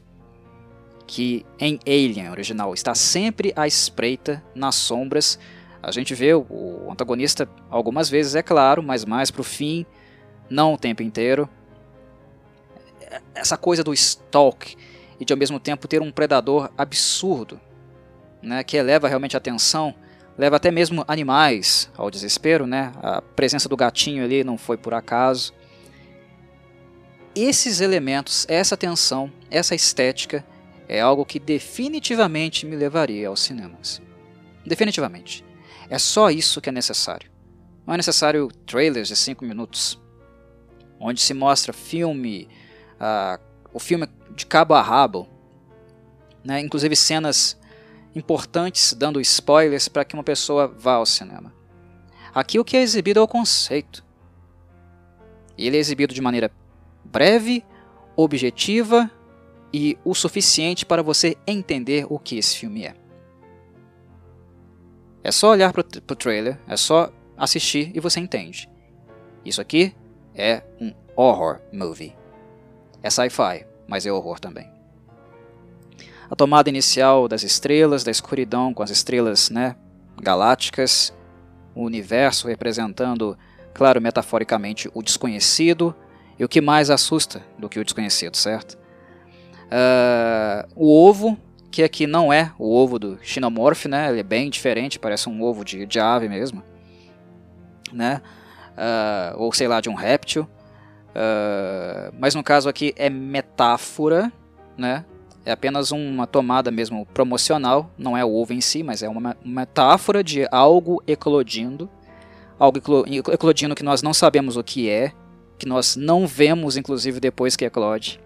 que 1.05 1.45
em 1.59 1.77
Alien 1.85 2.29
original 2.29 2.73
está 2.73 2.95
sempre 2.95 3.51
à 3.53 3.67
espreita 3.67 4.41
nas 4.55 4.75
sombras. 4.75 5.37
A 5.83 5.91
gente 5.91 6.15
vê 6.15 6.33
o 6.33 6.87
antagonista 6.89 7.49
algumas 7.69 8.09
vezes, 8.09 8.33
é 8.33 8.41
claro, 8.41 8.81
mas 8.81 9.03
mais 9.03 9.29
para 9.29 9.41
o 9.41 9.43
fim 9.43 9.85
não 10.49 10.73
o 10.73 10.77
tempo 10.77 11.03
inteiro. 11.03 11.49
Essa 13.33 13.57
coisa 13.57 13.83
do 13.83 13.93
stalk 13.93 14.75
e 15.19 15.25
de 15.25 15.33
ao 15.33 15.39
mesmo 15.39 15.59
tempo 15.59 15.87
ter 15.87 16.01
um 16.01 16.11
predador 16.11 16.71
absurdo, 16.77 17.59
né, 18.41 18.63
que 18.63 18.77
eleva 18.77 19.07
realmente 19.07 19.35
a 19.35 19.39
atenção, 19.39 19.93
leva 20.37 20.55
até 20.55 20.71
mesmo 20.71 21.03
animais 21.07 21.91
ao 21.97 22.09
desespero, 22.09 22.65
né? 22.65 22.93
A 23.03 23.21
presença 23.21 23.67
do 23.67 23.75
gatinho 23.75 24.23
ali 24.23 24.41
não 24.41 24.57
foi 24.57 24.77
por 24.77 24.93
acaso. 24.93 25.53
Esses 27.35 27.81
elementos, 27.81 28.45
essa 28.47 28.77
tensão, 28.77 29.31
essa 29.51 29.75
estética 29.75 30.45
é 30.87 31.01
algo 31.01 31.25
que 31.25 31.39
definitivamente 31.39 32.65
me 32.65 32.75
levaria 32.75 33.27
aos 33.27 33.41
cinemas. 33.41 34.01
Definitivamente. 34.65 35.43
É 35.89 35.99
só 35.99 36.29
isso 36.29 36.61
que 36.61 36.69
é 36.69 36.71
necessário. 36.71 37.29
Não 37.85 37.93
é 37.93 37.97
necessário 37.97 38.49
trailers 38.65 39.09
de 39.09 39.15
5 39.15 39.43
minutos, 39.43 39.99
onde 40.99 41.21
se 41.21 41.33
mostra 41.33 41.71
filme, 41.71 42.47
uh, 42.99 43.41
o 43.73 43.79
filme 43.79 44.07
de 44.35 44.45
cabo 44.45 44.73
a 44.73 44.81
rabo, 44.81 45.27
né? 46.43 46.59
inclusive 46.59 46.95
cenas 46.95 47.57
importantes 48.15 48.93
dando 48.93 49.21
spoilers 49.21 49.87
para 49.87 50.03
que 50.03 50.13
uma 50.13 50.23
pessoa 50.23 50.67
vá 50.67 50.93
ao 50.93 51.05
cinema. 51.05 51.53
Aqui 52.33 52.59
o 52.59 52.65
que 52.65 52.77
é 52.77 52.81
exibido 52.81 53.19
é 53.19 53.23
o 53.23 53.27
conceito. 53.27 54.03
Ele 55.57 55.77
é 55.77 55.79
exibido 55.79 56.13
de 56.13 56.21
maneira 56.21 56.51
breve, 57.03 57.63
objetiva 58.15 59.09
e 59.73 59.97
o 60.03 60.13
suficiente 60.13 60.85
para 60.85 61.01
você 61.01 61.37
entender 61.45 62.05
o 62.09 62.19
que 62.19 62.37
esse 62.37 62.57
filme 62.57 62.85
é. 62.85 62.95
É 65.23 65.31
só 65.31 65.51
olhar 65.51 65.73
para 65.73 65.81
o 65.81 66.15
trailer, 66.15 66.57
é 66.67 66.77
só 66.77 67.11
assistir 67.37 67.91
e 67.93 67.99
você 67.99 68.19
entende. 68.19 68.69
Isso 69.43 69.61
aqui 69.61 69.93
é 70.39 70.63
um 70.79 70.93
horror 71.15 71.59
movie. 71.71 72.15
É 73.03 73.09
sci-fi, 73.09 73.65
mas 73.87 74.05
é 74.05 74.11
horror 74.11 74.39
também. 74.39 74.71
A 76.29 76.35
tomada 76.35 76.69
inicial 76.69 77.27
das 77.27 77.43
estrelas, 77.43 78.03
da 78.03 78.11
escuridão 78.11 78.73
com 78.73 78.83
as 78.83 78.89
estrelas 78.89 79.49
né, 79.49 79.75
galácticas, 80.21 81.13
o 81.75 81.83
universo 81.83 82.47
representando, 82.47 83.37
claro, 83.73 84.01
metaforicamente, 84.01 84.89
o 84.93 85.01
desconhecido, 85.01 85.95
e 86.37 86.43
o 86.43 86.47
que 86.47 86.61
mais 86.61 86.89
assusta 86.89 87.43
do 87.57 87.67
que 87.67 87.79
o 87.79 87.83
desconhecido, 87.83 88.37
certo? 88.37 88.77
Uh, 89.65 90.67
o 90.73 91.05
ovo, 91.05 91.37
que 91.69 91.83
aqui 91.83 92.07
não 92.07 92.31
é 92.31 92.53
o 92.57 92.73
ovo 92.73 92.97
do 92.97 93.19
Xenomorph, 93.21 93.85
né? 93.85 94.09
Ele 94.09 94.21
é 94.21 94.23
bem 94.23 94.49
diferente, 94.49 94.97
parece 94.97 95.27
um 95.27 95.43
ovo 95.43 95.65
de, 95.65 95.85
de 95.85 95.99
ave 95.99 96.29
mesmo, 96.29 96.63
né? 97.91 98.21
Uh, 98.79 99.37
ou 99.37 99.51
sei 99.51 99.67
lá, 99.67 99.81
de 99.81 99.89
um 99.89 99.93
réptil. 99.93 100.47
Uh, 101.09 102.15
mas 102.17 102.33
no 102.33 102.41
caso 102.41 102.69
aqui 102.69 102.93
é 102.95 103.09
metáfora, 103.09 104.31
né? 104.77 105.03
É 105.45 105.51
apenas 105.51 105.91
uma 105.91 106.27
tomada 106.27 106.69
mesmo 106.69 107.05
promocional, 107.07 107.91
não 107.97 108.15
é 108.15 108.23
o 108.23 108.33
ovo 108.33 108.53
em 108.53 108.61
si, 108.61 108.83
mas 108.83 109.01
é 109.01 109.09
uma 109.09 109.35
metáfora 109.43 110.23
de 110.23 110.47
algo 110.51 111.01
eclodindo, 111.07 111.89
algo 112.59 112.79
eclodindo 113.33 113.73
que 113.73 113.83
nós 113.83 114.03
não 114.03 114.13
sabemos 114.13 114.57
o 114.57 114.63
que 114.63 114.89
é, 114.89 115.11
que 115.57 115.65
nós 115.65 115.95
não 115.95 116.27
vemos 116.27 116.77
inclusive 116.77 117.19
depois 117.19 117.55
que 117.55 117.65
eclode. 117.65 118.21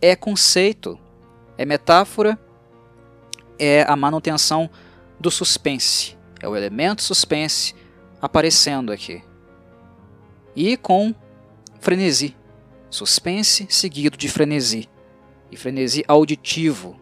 É 0.00 0.14
conceito, 0.14 0.98
é 1.56 1.64
metáfora, 1.64 2.38
é 3.58 3.84
a 3.88 3.96
manutenção 3.96 4.70
do 5.18 5.30
suspense, 5.30 6.16
é 6.40 6.48
o 6.48 6.54
elemento 6.54 7.02
suspense 7.02 7.74
aparecendo 8.22 8.92
aqui. 8.92 9.22
E 10.60 10.76
com 10.76 11.14
frenesi, 11.78 12.34
suspense 12.90 13.68
seguido 13.70 14.16
de 14.16 14.28
frenesi 14.28 14.88
e 15.52 15.56
frenesi 15.56 16.02
auditivo, 16.08 16.98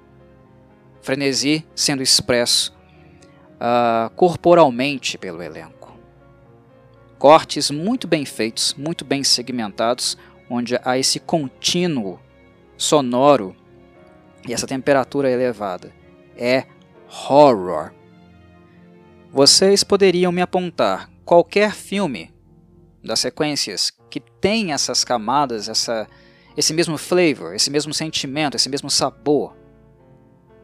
frenesi 1.01 1.67
sendo 1.75 2.03
expresso 2.03 2.77
uh, 3.55 4.11
corporalmente 4.15 5.17
pelo 5.17 5.43
elenco. 5.43 5.99
Cortes 7.19 7.71
muito 7.71 8.07
bem 8.07 8.27
feitos, 8.27 8.75
muito 8.75 9.07
bem 9.07 9.25
segmentados, 9.25 10.19
onde 10.51 10.79
há 10.85 10.99
esse 10.99 11.19
contínuo 11.19 12.21
sonoro 12.77 13.57
e 14.47 14.53
essa 14.53 14.67
temperatura 14.67 15.31
elevada. 15.31 15.95
É 16.37 16.67
horror. 17.09 17.91
Vocês 19.33 19.83
poderiam 19.83 20.31
me 20.31 20.43
apontar 20.43 21.11
qualquer 21.25 21.73
filme 21.73 22.36
das 23.07 23.21
sequências 23.21 23.93
que 24.11 24.21
tem 24.21 24.73
essas 24.73 25.05
camadas, 25.05 25.69
essa, 25.69 26.07
esse 26.57 26.75
mesmo 26.75 26.99
flavor, 26.99 27.55
esse 27.55 27.71
mesmo 27.71 27.95
sentimento, 27.95 28.57
esse 28.57 28.69
mesmo 28.69 28.91
sabor. 28.91 29.57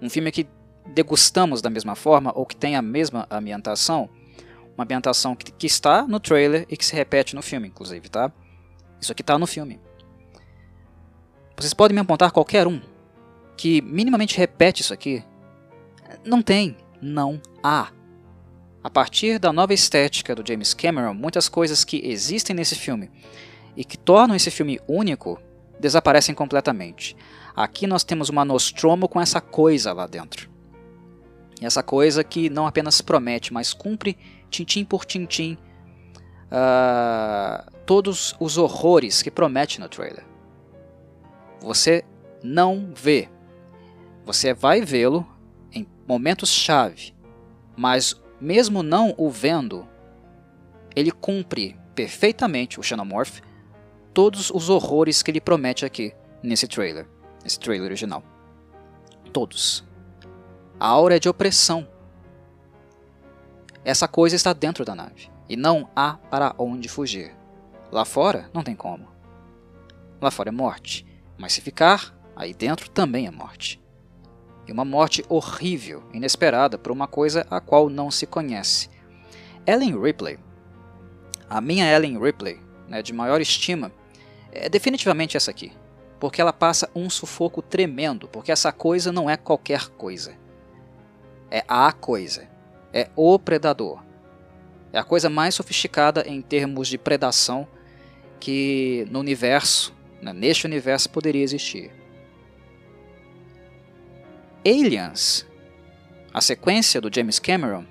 Um 0.00 0.10
filme 0.10 0.32
que 0.32 0.48
degustamos 0.86 1.62
da 1.62 1.70
mesma 1.70 1.94
forma 1.94 2.32
ou 2.34 2.44
que 2.44 2.56
tem 2.56 2.76
a 2.76 2.82
mesma 2.82 3.26
ambientação, 3.30 4.10
uma 4.74 4.84
ambientação 4.84 5.36
que, 5.36 5.52
que 5.52 5.66
está 5.66 6.06
no 6.06 6.18
trailer 6.18 6.66
e 6.68 6.76
que 6.76 6.84
se 6.84 6.94
repete 6.94 7.34
no 7.34 7.42
filme, 7.42 7.68
inclusive, 7.68 8.08
tá? 8.08 8.32
Isso 9.00 9.12
aqui 9.12 9.22
está 9.22 9.38
no 9.38 9.46
filme. 9.46 9.80
Vocês 11.56 11.74
podem 11.74 11.94
me 11.94 12.00
apontar 12.00 12.32
qualquer 12.32 12.66
um 12.66 12.80
que 13.56 13.80
minimamente 13.82 14.36
repete 14.36 14.82
isso 14.82 14.92
aqui? 14.92 15.24
Não 16.24 16.42
tem, 16.42 16.76
não 17.00 17.40
há. 17.62 17.90
A 18.82 18.90
partir 18.90 19.38
da 19.38 19.52
nova 19.52 19.72
estética 19.72 20.34
do 20.34 20.46
James 20.46 20.74
Cameron, 20.74 21.14
muitas 21.14 21.48
coisas 21.48 21.84
que 21.84 22.00
existem 22.04 22.54
nesse 22.54 22.74
filme 22.74 23.10
e 23.76 23.84
que 23.84 23.96
tornam 23.96 24.34
esse 24.34 24.50
filme 24.50 24.80
único 24.88 25.40
desaparecem 25.78 26.34
completamente. 26.34 27.16
Aqui 27.54 27.86
nós 27.86 28.02
temos 28.02 28.28
uma 28.28 28.44
Nostromo 28.44 29.08
com 29.08 29.20
essa 29.20 29.40
coisa 29.40 29.92
lá 29.92 30.06
dentro. 30.06 30.50
E 31.60 31.66
essa 31.66 31.82
coisa 31.82 32.24
que 32.24 32.50
não 32.50 32.66
apenas 32.66 33.00
promete, 33.00 33.52
mas 33.52 33.72
cumpre 33.72 34.18
tintim 34.50 34.84
por 34.84 35.04
tintim 35.04 35.56
uh, 36.50 37.70
todos 37.86 38.34
os 38.40 38.58
horrores 38.58 39.22
que 39.22 39.30
promete 39.30 39.80
no 39.80 39.88
trailer. 39.88 40.24
Você 41.60 42.04
não 42.42 42.92
vê. 42.94 43.28
Você 44.24 44.52
vai 44.52 44.80
vê-lo 44.80 45.26
em 45.72 45.86
momentos-chave, 46.06 47.14
mas 47.76 48.20
mesmo 48.42 48.82
não 48.82 49.14
o 49.16 49.30
vendo, 49.30 49.86
ele 50.96 51.12
cumpre 51.12 51.78
perfeitamente 51.94 52.80
o 52.80 52.82
Xenomorph 52.82 53.38
todos 54.12 54.50
os 54.50 54.68
horrores 54.68 55.22
que 55.22 55.30
ele 55.30 55.40
promete 55.40 55.84
aqui 55.84 56.12
nesse 56.42 56.66
trailer, 56.66 57.06
nesse 57.44 57.60
trailer 57.60 57.86
original. 57.86 58.20
Todos. 59.32 59.84
A 60.78 60.88
aura 60.88 61.16
é 61.16 61.18
de 61.20 61.28
opressão. 61.28 61.86
Essa 63.84 64.08
coisa 64.08 64.34
está 64.34 64.52
dentro 64.52 64.84
da 64.84 64.94
nave 64.94 65.30
e 65.48 65.56
não 65.56 65.88
há 65.94 66.14
para 66.14 66.52
onde 66.58 66.88
fugir. 66.88 67.34
Lá 67.92 68.04
fora 68.04 68.50
não 68.52 68.64
tem 68.64 68.74
como. 68.74 69.06
Lá 70.20 70.32
fora 70.32 70.48
é 70.48 70.52
morte, 70.52 71.06
mas 71.38 71.52
se 71.52 71.60
ficar, 71.60 72.12
aí 72.34 72.52
dentro 72.52 72.90
também 72.90 73.26
é 73.26 73.30
morte. 73.30 73.81
E 74.66 74.72
uma 74.72 74.84
morte 74.84 75.24
horrível, 75.28 76.02
inesperada 76.12 76.78
por 76.78 76.92
uma 76.92 77.06
coisa 77.06 77.46
a 77.50 77.60
qual 77.60 77.90
não 77.90 78.10
se 78.10 78.26
conhece. 78.26 78.88
Ellen 79.66 80.00
Ripley, 80.00 80.38
a 81.48 81.60
minha 81.60 81.90
Ellen 81.90 82.18
Ripley, 82.18 82.58
né, 82.88 83.02
de 83.02 83.12
maior 83.12 83.40
estima, 83.40 83.92
é 84.50 84.68
definitivamente 84.68 85.36
essa 85.36 85.50
aqui. 85.50 85.72
Porque 86.18 86.40
ela 86.40 86.52
passa 86.52 86.88
um 86.94 87.10
sufoco 87.10 87.60
tremendo, 87.60 88.28
porque 88.28 88.52
essa 88.52 88.72
coisa 88.72 89.10
não 89.10 89.28
é 89.28 89.36
qualquer 89.36 89.88
coisa. 89.88 90.34
É 91.50 91.64
a 91.66 91.92
coisa. 91.92 92.48
É 92.92 93.10
o 93.16 93.38
predador. 93.38 94.02
É 94.92 94.98
a 94.98 95.04
coisa 95.04 95.28
mais 95.28 95.54
sofisticada 95.54 96.22
em 96.26 96.40
termos 96.40 96.86
de 96.86 96.98
predação 96.98 97.66
que 98.38 99.06
no 99.10 99.20
universo, 99.20 99.94
né, 100.20 100.32
neste 100.32 100.66
universo, 100.66 101.10
poderia 101.10 101.42
existir. 101.42 101.90
Aliens, 104.64 105.44
a 106.32 106.40
sequência 106.40 107.00
do 107.00 107.12
James 107.12 107.40
Cameron, 107.40 107.84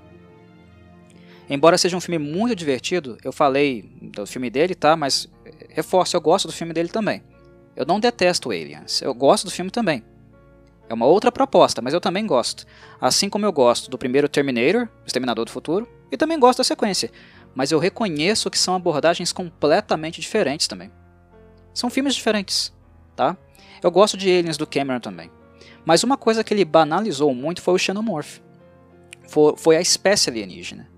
embora 1.50 1.78
seja 1.78 1.98
um 1.98 2.02
filme 2.02 2.18
muito 2.18 2.56
divertido, 2.56 3.18
eu 3.24 3.34
falei 3.34 3.84
do 4.02 4.26
filme 4.26 4.50
dele, 4.50 4.74
tá? 4.74 4.96
Mas 4.96 5.30
reforço, 5.70 6.16
eu 6.16 6.22
gosto 6.22 6.48
do 6.48 6.54
filme 6.54 6.74
dele 6.74 6.88
também. 6.88 7.24
Eu 7.76 7.86
não 7.86 8.00
detesto 8.00 8.52
Aliens, 8.52 9.02
eu 9.02 9.14
gosto 9.14 9.46
do 9.46 9.52
filme 9.52 9.70
também. 9.70 10.04
É 10.88 10.94
uma 10.94 11.06
outra 11.06 11.32
proposta, 11.32 11.82
mas 11.82 11.94
eu 11.94 12.02
também 12.02 12.26
gosto. 12.26 12.66
Assim 13.00 13.30
como 13.30 13.46
eu 13.46 13.52
gosto 13.52 13.90
do 13.90 13.98
primeiro 13.98 14.30
Terminator, 14.30 14.88
Exterminador 15.06 15.46
do 15.46 15.52
Futuro, 15.52 15.88
e 16.10 16.18
também 16.18 16.40
gosto 16.40 16.60
da 16.60 16.64
sequência. 16.64 17.12
Mas 17.54 17.72
eu 17.72 17.80
reconheço 17.80 18.50
que 18.50 18.58
são 18.58 18.76
abordagens 18.76 19.34
completamente 19.34 20.22
diferentes 20.22 20.68
também. 20.68 20.92
São 21.74 21.90
filmes 21.90 22.16
diferentes, 22.16 22.74
tá? 23.16 23.36
Eu 23.84 23.92
gosto 23.92 24.16
de 24.18 24.30
Aliens 24.30 24.58
do 24.58 24.68
Cameron 24.68 25.00
também. 25.00 25.32
Mas 25.86 26.04
uma 26.04 26.18
coisa 26.18 26.44
que 26.44 26.54
ele 26.54 26.66
banalizou 26.66 27.34
muito 27.34 27.62
foi 27.62 27.74
o 27.74 27.78
Xenomorph. 27.78 28.40
Foi, 29.58 29.78
a 29.78 29.82
espécie 29.82 30.30
alienígena. 30.30 30.90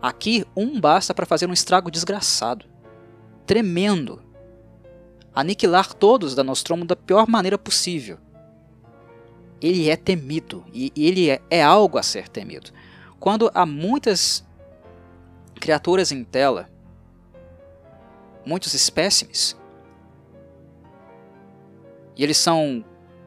Aqui, 0.00 0.44
um 0.56 0.80
basta 0.80 1.12
para 1.12 1.26
fazer 1.26 1.48
um 1.48 1.52
estrago 1.52 1.90
desgraçado 1.90 2.66
tremendo. 3.46 4.22
Aniquilar 5.34 5.92
todos 5.92 6.34
da 6.34 6.44
Nostromo 6.44 6.84
da 6.84 6.94
pior 6.94 7.26
maneira 7.28 7.58
possível. 7.58 8.18
Ele 9.60 9.88
é 9.88 9.96
temido 9.96 10.64
e 10.72 10.92
ele 10.96 11.30
é, 11.30 11.40
é 11.50 11.62
algo 11.62 11.98
a 11.98 12.02
ser 12.02 12.28
temido. 12.28 12.70
Quando 13.18 13.50
há 13.54 13.64
muitas 13.64 14.44
criaturas 15.54 16.12
em 16.12 16.22
tela, 16.22 16.68
muitos 18.44 18.74
espécimes, 18.74 19.56
e 22.16 22.22
eles 22.22 22.36
são 22.36 22.84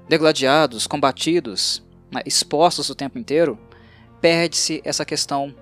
degladiados, 0.08 0.88
combatidos, 0.88 1.84
né, 2.12 2.22
expostos 2.26 2.90
o 2.90 2.96
tempo 2.96 3.20
inteiro, 3.20 3.60
perde-se 4.22 4.82
essa 4.84 5.06
questão 5.06 5.54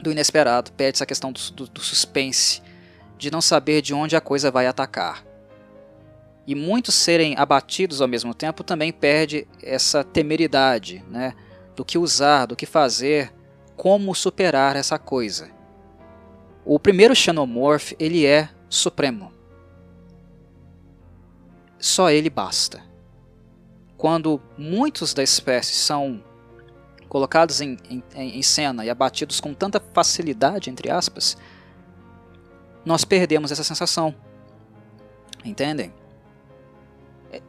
do 0.00 0.10
inesperado, 0.10 0.72
perde 0.72 0.96
essa 0.96 1.06
questão 1.06 1.32
do, 1.32 1.40
do, 1.52 1.66
do 1.66 1.80
suspense, 1.80 2.62
de 3.18 3.30
não 3.30 3.40
saber 3.40 3.82
de 3.82 3.92
onde 3.92 4.16
a 4.16 4.20
coisa 4.20 4.50
vai 4.50 4.66
atacar. 4.66 5.24
E 6.46 6.54
muitos 6.54 6.94
serem 6.94 7.34
abatidos 7.36 8.00
ao 8.00 8.08
mesmo 8.08 8.34
tempo 8.34 8.64
também 8.64 8.92
perde 8.92 9.46
essa 9.62 10.02
temeridade, 10.02 11.04
né? 11.08 11.34
Do 11.76 11.84
que 11.84 11.98
usar, 11.98 12.46
do 12.46 12.56
que 12.56 12.66
fazer, 12.66 13.32
como 13.76 14.14
superar 14.14 14.74
essa 14.74 14.98
coisa. 14.98 15.50
O 16.64 16.78
primeiro 16.78 17.14
Xenomorph, 17.14 17.92
ele 17.98 18.26
é 18.26 18.48
supremo. 18.68 19.32
Só 21.78 22.10
ele 22.10 22.28
basta. 22.28 22.89
Quando 24.00 24.40
muitos 24.56 25.12
da 25.12 25.22
espécie 25.22 25.74
são 25.74 26.24
colocados 27.06 27.60
em, 27.60 27.76
em, 27.90 28.02
em 28.14 28.40
cena 28.40 28.82
e 28.82 28.88
abatidos 28.88 29.42
com 29.42 29.52
tanta 29.52 29.78
facilidade, 29.78 30.70
entre 30.70 30.90
aspas, 30.90 31.36
nós 32.82 33.04
perdemos 33.04 33.52
essa 33.52 33.62
sensação. 33.62 34.14
Entendem? 35.44 35.92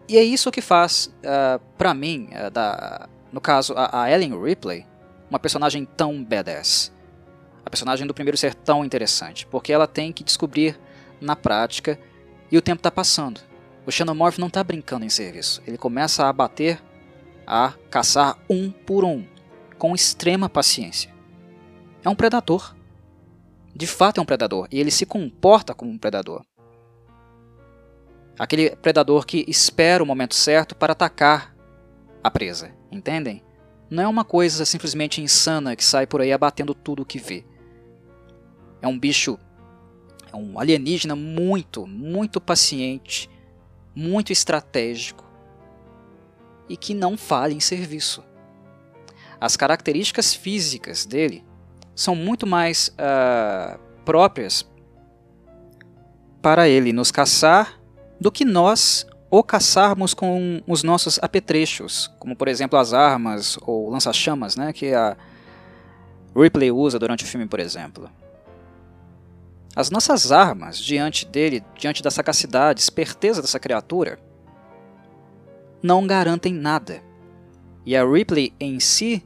E 0.09 0.17
é 0.17 0.23
isso 0.23 0.51
que 0.51 0.59
faz, 0.59 1.05
uh, 1.05 1.11
ah, 1.25 1.59
para 1.77 1.93
mim, 1.93 2.27
uh, 2.33 2.51
da, 2.51 3.07
no 3.31 3.39
caso, 3.39 3.73
a, 3.77 4.03
a, 4.03 4.11
Ellen 4.11 4.37
Ripley, 4.37 4.85
uma 5.29 5.39
personagem 5.39 5.85
tão 5.85 6.21
badass. 6.21 6.91
A 7.65 7.69
personagem 7.69 8.05
do 8.05 8.13
primeiro 8.13 8.35
ser 8.35 8.53
tão 8.53 8.83
interessante, 8.83 9.47
porque 9.47 9.71
ela 9.71 9.87
tem 9.87 10.11
que 10.11 10.21
descobrir 10.21 10.77
na 11.21 11.33
prática 11.33 11.97
e 12.51 12.57
o 12.57 12.61
tempo 12.61 12.81
está 12.81 12.91
passando. 12.91 13.39
O 13.85 13.91
Xenomorph 13.91 14.37
não 14.37 14.47
está 14.47 14.63
brincando 14.63 15.05
em 15.05 15.09
serviço. 15.09 15.61
Ele 15.65 15.77
começa 15.77 16.27
a 16.27 16.33
bater, 16.33 16.81
a 17.45 17.73
caçar 17.89 18.37
um 18.49 18.69
por 18.69 19.03
um, 19.03 19.25
com 19.77 19.95
extrema 19.95 20.47
paciência. 20.47 21.13
É 22.03 22.09
um 22.09 22.15
predador. 22.15 22.75
De 23.75 23.87
fato 23.87 24.19
é 24.19 24.21
um 24.21 24.25
predador, 24.25 24.67
e 24.71 24.79
ele 24.79 24.91
se 24.91 25.05
comporta 25.05 25.73
como 25.73 25.91
um 25.91 25.97
predador. 25.97 26.45
Aquele 28.37 28.75
predador 28.75 29.25
que 29.25 29.45
espera 29.47 30.03
o 30.03 30.05
momento 30.05 30.35
certo 30.35 30.75
para 30.75 30.93
atacar 30.93 31.55
a 32.23 32.29
presa, 32.29 32.71
entendem? 32.91 33.43
Não 33.89 34.03
é 34.03 34.07
uma 34.07 34.23
coisa 34.23 34.65
simplesmente 34.65 35.21
insana 35.21 35.75
que 35.75 35.83
sai 35.83 36.05
por 36.05 36.21
aí 36.21 36.31
abatendo 36.31 36.73
tudo 36.73 37.01
o 37.01 37.05
que 37.05 37.17
vê. 37.17 37.45
É 38.81 38.87
um 38.87 38.97
bicho, 38.97 39.37
é 40.31 40.35
um 40.35 40.59
alienígena 40.59 41.15
muito, 41.15 41.85
muito 41.85 42.41
paciente, 42.41 43.29
muito 43.95 44.31
estratégico 44.31 45.23
e 46.67 46.77
que 46.77 46.93
não 46.93 47.17
falha 47.17 47.53
em 47.53 47.59
serviço. 47.59 48.23
As 49.39 49.55
características 49.57 50.33
físicas 50.33 51.05
dele 51.05 51.43
são 51.95 52.15
muito 52.15 52.47
mais 52.47 52.89
uh, 52.89 53.79
próprias 54.05 54.69
para 56.41 56.67
ele 56.67 56.93
nos 56.93 57.11
caçar 57.11 57.79
do 58.19 58.31
que 58.31 58.45
nós 58.45 59.05
o 59.29 59.41
caçarmos 59.41 60.13
com 60.13 60.61
os 60.67 60.83
nossos 60.83 61.17
apetrechos, 61.21 62.11
como 62.19 62.35
por 62.35 62.47
exemplo 62.47 62.77
as 62.77 62.93
armas 62.93 63.57
ou 63.61 63.89
lança-chamas, 63.89 64.55
né, 64.55 64.73
que 64.73 64.93
a 64.93 65.15
Ripley 66.35 66.71
usa 66.71 66.99
durante 66.99 67.23
o 67.23 67.27
filme, 67.27 67.47
por 67.47 67.59
exemplo. 67.59 68.09
As 69.75 69.89
nossas 69.89 70.31
armas 70.31 70.77
diante 70.77 71.25
dele, 71.25 71.63
diante 71.77 72.03
da 72.03 72.11
sagacidade, 72.11 72.81
esperteza 72.81 73.41
dessa 73.41 73.59
criatura, 73.59 74.19
não 75.81 76.05
garantem 76.05 76.53
nada. 76.53 77.01
E 77.85 77.95
a 77.95 78.05
Ripley 78.05 78.53
em 78.59 78.79
si 78.79 79.25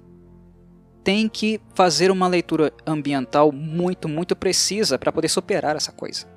tem 1.04 1.28
que 1.28 1.60
fazer 1.74 2.10
uma 2.10 2.28
leitura 2.28 2.72
ambiental 2.86 3.52
muito, 3.52 4.08
muito 4.08 4.36
precisa 4.36 4.98
para 4.98 5.12
poder 5.12 5.30
superar 5.30 5.76
essa 5.76 5.92
coisa. 5.92 6.28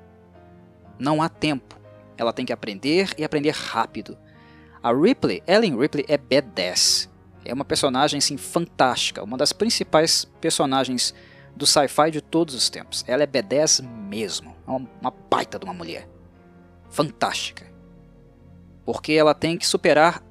Não 0.97 1.21
há 1.21 1.29
tempo. 1.29 1.79
Ela 2.17 2.33
tem 2.33 2.45
que 2.45 2.53
aprender 2.53 3.09
e 3.17 3.23
aprender 3.23 3.51
rápido. 3.51 4.17
A 4.83 4.93
Ripley, 4.93 5.41
Ellen 5.47 5.79
Ripley, 5.79 6.05
é 6.07 6.17
badass. 6.17 7.09
É 7.45 7.53
uma 7.53 7.65
personagem 7.65 8.17
assim, 8.17 8.37
fantástica, 8.37 9.23
uma 9.23 9.37
das 9.37 9.53
principais 9.53 10.25
personagens 10.41 11.13
do 11.59 11.67
sci-fi 11.67 12.09
de 12.09 12.21
todos 12.21 12.55
os 12.55 12.69
tempos. 12.69 13.03
Ela 13.05 13.23
é 13.23 13.27
badass 13.27 13.81
mesmo. 13.81 14.55
É 14.65 14.71
uma 14.71 15.13
baita 15.29 15.59
de 15.59 15.65
uma 15.65 15.73
mulher. 15.73 16.07
Fantástica. 16.89 17.67
Porque 18.85 19.11
ela 19.11 19.35
tem 19.35 19.57
que 19.57 19.67
superar 19.67 20.23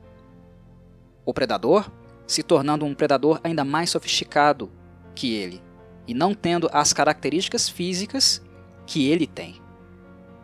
o 1.26 1.34
predador, 1.34 1.90
se 2.26 2.42
tornando 2.42 2.86
um 2.86 2.94
predador 2.94 3.38
ainda 3.44 3.62
mais 3.62 3.90
sofisticado 3.90 4.72
que 5.14 5.34
ele, 5.34 5.62
e 6.06 6.14
não 6.14 6.32
tendo 6.32 6.70
as 6.72 6.94
características 6.94 7.68
físicas 7.68 8.42
que 8.86 9.10
ele 9.10 9.26
tem. 9.26 9.60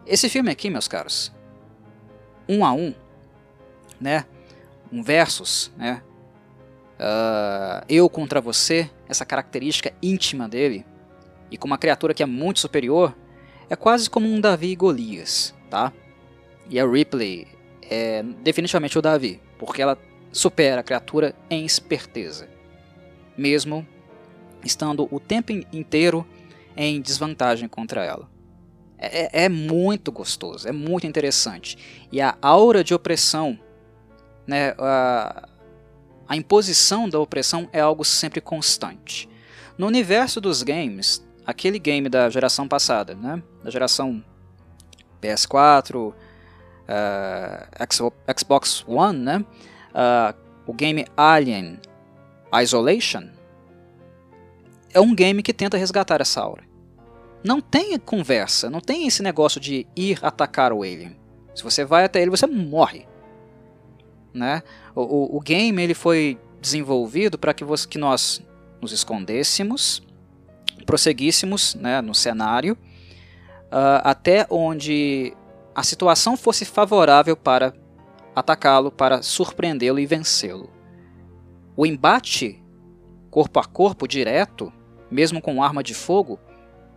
Esse 0.07 0.29
filme 0.29 0.51
aqui, 0.51 0.68
meus 0.68 0.87
caros, 0.87 1.33
um 2.47 2.64
a 2.64 2.73
um, 2.73 2.94
né? 3.99 4.27
Um 4.92 5.03
versus, 5.03 5.73
né? 5.77 6.03
Uh, 6.97 7.85
eu 7.88 8.09
contra 8.11 8.40
você, 8.40 8.90
essa 9.09 9.25
característica 9.25 9.93
íntima 10.03 10.49
dele, 10.49 10.85
e 11.51 11.57
com 11.57 11.67
uma 11.67 11.79
criatura 11.79 12.14
que 12.14 12.23
é 12.23 12.27
muito 12.27 12.61
superior, 12.61 13.14
é 13.69 13.77
quase 13.77 14.09
como 14.09 14.27
um 14.27 14.40
Davi 14.40 14.73
e 14.73 14.77
Golias, 14.77 15.55
tá? 15.71 15.93
E 16.69 16.79
a 16.79 16.87
Ripley 16.87 17.47
é 17.83 18.23
definitivamente 18.43 18.99
o 18.99 19.03
Davi, 19.03 19.40
porque 19.59 19.83
ela 19.83 19.99
supera 20.33 20.81
a 20.81 20.85
criatura 20.85 21.35
em 21.49 21.64
esperteza, 21.64 22.49
mesmo 23.37 23.87
estando 24.64 25.07
o 25.11 25.21
tempo 25.21 25.53
inteiro 25.73 26.27
em 26.77 27.01
desvantagem 27.01 27.69
contra 27.69 28.05
ela. 28.05 28.29
É, 28.99 29.43
é, 29.43 29.45
é, 29.45 29.49
muito 29.49 30.11
gostoso, 30.11 30.67
é 30.67 30.73
muito 30.73 31.07
interessante. 31.07 32.07
E 32.11 32.21
a 32.21 32.37
aura 32.40 32.83
de 32.83 32.95
opressão, 32.95 33.59
né, 34.47 34.75
a, 34.79 35.49
a 36.29 36.37
imposição 36.37 37.09
da 37.09 37.19
opressão 37.19 37.69
é 37.73 37.81
algo 37.81 38.05
sempre 38.05 38.41
constante. 38.41 39.29
No 39.77 39.87
universo 39.87 40.41
dos 40.41 40.63
games, 40.63 41.25
aquele 41.45 41.79
game 41.79 42.09
da 42.09 42.31
geração 42.31 42.67
passada, 42.69 43.15
né, 43.15 43.43
da 43.63 43.71
geração 43.71 44.25
PS4, 45.21 46.13
uh, 46.13 46.15
Xbox 48.39 48.85
One, 48.87 49.19
né, 49.19 49.39
uh, 49.39 50.35
o 50.67 50.73
game 50.73 51.07
Alien 51.17 51.81
Isolation, 52.63 53.29
é 54.93 55.01
um 55.01 55.15
game 55.15 55.43
que 55.43 55.53
tenta 55.53 55.77
resgatar 55.77 56.21
essa 56.21 56.41
aura 56.41 56.75
não 57.45 57.61
tem 57.61 57.99
conversa, 57.99 58.71
não 58.71 58.81
tem 58.81 59.07
esse 59.07 59.23
negócio 59.23 59.61
de 59.61 59.87
ir 59.95 60.19
atacar 60.23 60.73
o 60.73 60.83
alien. 60.83 61.15
Se 61.55 61.63
você 61.63 61.85
vai 61.85 62.05
até 62.05 62.23
ele, 62.23 62.31
você 62.31 62.47
morre. 62.47 63.07
Né? 64.35 64.62
O, 64.94 65.03
o, 65.03 65.37
o 65.37 65.40
game 65.40 65.81
ele 65.81 65.94
foi 65.94 66.38
desenvolvido 66.61 67.38
para 67.38 67.55
que, 67.55 67.64
que 67.88 67.99
nós 67.99 68.42
nos 68.81 68.92
escondêssemos, 68.92 70.03
prosseguíssemos 70.85 71.75
né, 71.77 72.01
no 72.01 72.14
cenário, 72.14 72.77
uh, 73.66 74.03
até 74.03 74.47
onde 74.51 75.33
a 75.75 75.83
situação 75.83 76.37
fosse 76.37 76.64
favorável 76.64 77.37
para 77.37 77.73
atacá-lo, 78.35 78.90
para 78.90 79.23
surpreendê-lo 79.23 79.99
e 79.99 80.07
vencê-lo. 80.07 80.70
O 81.77 81.87
embate 81.87 82.62
corpo 83.31 83.59
a 83.59 83.64
corpo 83.64 84.07
direto, 84.07 84.73
mesmo 85.11 85.40
com 85.40 85.62
arma 85.62 85.83
de 85.83 85.94
fogo, 85.94 86.38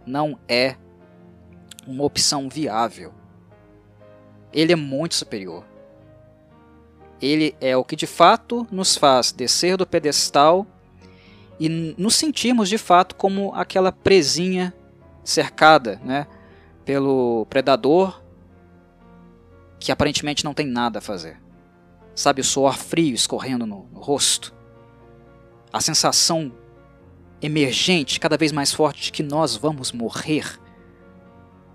não 0.06 0.40
é 0.48 0.76
uma 1.86 2.04
opção 2.04 2.50
viável. 2.50 3.14
Ele 4.54 4.74
é 4.74 4.76
muito 4.76 5.16
superior. 5.16 5.66
Ele 7.22 7.56
é 7.60 7.76
o 7.76 7.84
que 7.84 7.96
de 7.96 8.08
fato 8.08 8.68
nos 8.72 8.96
faz 8.96 9.32
descer 9.32 9.78
do 9.78 9.88
pedestal 9.88 10.66
e 11.60 11.68
nos 11.98 12.16
sentirmos 12.16 12.70
de 12.70 12.78
fato 12.78 13.16
como 13.16 13.54
aquela 13.56 13.92
presinha 13.92 14.74
cercada 15.24 16.00
né, 16.04 16.28
pelo 16.86 17.46
predador 17.50 18.22
que 19.80 19.92
aparentemente 19.92 20.44
não 20.44 20.54
tem 20.54 20.66
nada 20.66 21.00
a 21.00 21.02
fazer. 21.02 21.40
Sabe 22.16 22.42
o 22.42 22.44
suor 22.44 22.78
frio 22.78 23.14
escorrendo 23.14 23.66
no, 23.66 23.88
no 23.92 24.00
rosto? 24.00 24.54
A 25.72 25.80
sensação 25.82 26.52
emergente, 27.42 28.20
cada 28.20 28.38
vez 28.38 28.52
mais 28.52 28.74
forte, 28.74 29.04
de 29.04 29.12
que 29.12 29.22
nós 29.22 29.56
vamos 29.56 29.92
morrer. 29.92 30.60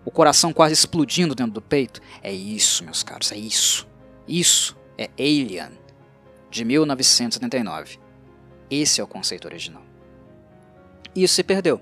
O 0.05 0.11
coração 0.11 0.52
quase 0.52 0.74
explodindo 0.74 1.35
dentro 1.35 1.52
do 1.52 1.62
peito. 1.62 2.00
É 2.22 2.33
isso, 2.33 2.85
meus 2.85 3.05
caros, 3.05 3.31
é 3.31 3.37
isso. 3.37 3.87
Isso 4.26 4.76
é 4.98 5.11
Alien, 5.18 5.70
de 6.50 6.64
1979. 6.64 7.98
Esse 8.70 9.00
é 9.00 9.05
o 9.05 9.07
conceito 9.07 9.46
original. 9.46 9.83
Isso 11.14 11.35
se 11.35 11.42
perdeu. 11.42 11.81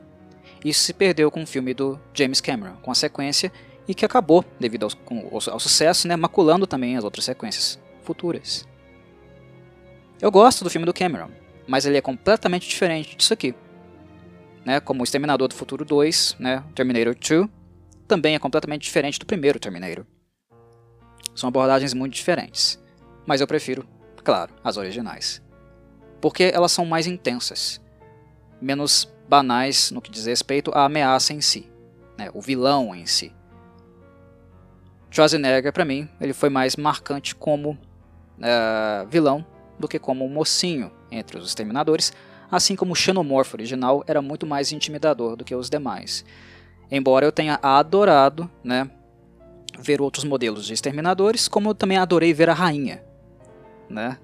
Isso 0.65 0.81
se 0.81 0.93
perdeu 0.93 1.31
com 1.31 1.43
o 1.43 1.47
filme 1.47 1.73
do 1.73 1.99
James 2.13 2.41
Cameron, 2.41 2.77
com 2.83 2.91
a 2.91 2.95
sequência, 2.95 3.53
e 3.89 3.95
que 3.95 4.05
acabou, 4.05 4.45
devido 4.59 4.85
ao, 4.85 4.91
ao, 5.33 5.55
ao 5.55 5.61
sucesso, 5.61 6.07
né, 6.07 6.17
maculando 6.17 6.67
também 6.67 6.97
as 6.97 7.05
outras 7.05 7.25
sequências 7.25 7.79
futuras. 8.03 8.69
Eu 10.21 10.31
gosto 10.31 10.63
do 10.63 10.71
filme 10.71 10.85
do 10.85 10.93
Cameron, 10.93 11.31
mas 11.67 11.87
ele 11.87 11.97
é 11.97 12.01
completamente 12.03 12.69
diferente 12.69 13.17
disso 13.17 13.33
aqui. 13.33 13.55
né, 14.65 14.81
como 14.81 15.01
o 15.01 15.05
Exterminador 15.05 15.49
do 15.49 15.55
Futuro 15.55 15.85
2, 15.85 16.37
né, 16.39 16.63
Terminator 16.75 17.15
2, 17.15 17.49
também 18.07 18.35
é 18.35 18.39
completamente 18.39 18.83
diferente 18.83 19.19
do 19.19 19.27
primeiro 19.27 19.59
Terminator. 19.59 20.05
São 21.35 21.49
abordagens 21.49 21.95
muito 21.95 22.13
diferentes, 22.13 22.79
mas 23.31 23.41
eu 23.41 23.47
prefiro, 23.47 23.87
claro, 24.25 24.53
as 24.65 24.77
originais. 24.77 25.41
Porque 26.21 26.51
elas 26.53 26.73
são 26.73 26.85
mais 26.85 27.07
intensas, 27.07 27.81
menos 28.61 29.09
banais 29.29 29.93
no 29.93 30.03
que 30.03 30.11
diz 30.11 30.27
respeito 30.27 30.73
à 30.75 30.87
ameaça 30.87 31.33
em 31.33 31.41
si, 31.41 31.71
né, 32.19 32.29
o 32.35 32.41
vilão 32.41 32.93
em 32.93 33.07
si. 33.07 33.33
Schwarzenegger, 35.13 35.73
para 35.73 35.85
mim, 35.85 36.09
ele 36.21 36.33
foi 36.33 36.51
mais 36.51 36.75
marcante 36.75 37.33
como 37.37 37.71
uh, 37.71 39.07
vilão 39.09 39.47
do 39.79 39.87
que 39.87 40.01
como 40.01 40.29
mocinho 40.29 40.91
entre 41.09 41.39
os 41.39 41.47
Exterminadores, 41.47 42.13
assim 42.51 42.75
como 42.75 42.95
o 42.95 42.97
Xenomorfo 42.97 43.55
original 43.55 44.03
era 44.09 44.21
muito 44.21 44.45
mais 44.45 44.73
intimidador 44.73 45.37
do 45.37 45.45
que 45.45 45.55
os 45.55 45.71
demais. 45.71 46.25
Embora 46.91 47.25
eu 47.25 47.31
tenha 47.31 47.61
adorado 47.63 48.51
né, 48.65 48.91
ver 49.79 50.01
outros 50.01 50.25
modelos 50.25 50.67
de 50.67 50.73
Exterminadores, 50.73 51.47
como 51.47 51.71
eu 51.71 51.77
também 51.77 51.97
adorei 51.97 52.35
ver 52.35 52.51
a 52.51 52.55
Rainha. 52.55 53.09
Né? 53.91 54.17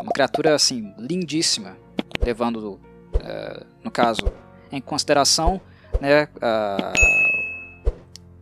Uma 0.00 0.12
criatura 0.12 0.54
assim 0.54 0.94
lindíssima, 0.98 1.76
levando, 2.22 2.78
uh, 3.14 3.66
no 3.82 3.90
caso, 3.90 4.32
em 4.70 4.80
consideração 4.80 5.60
né, 6.00 6.28
uh, 6.36 7.90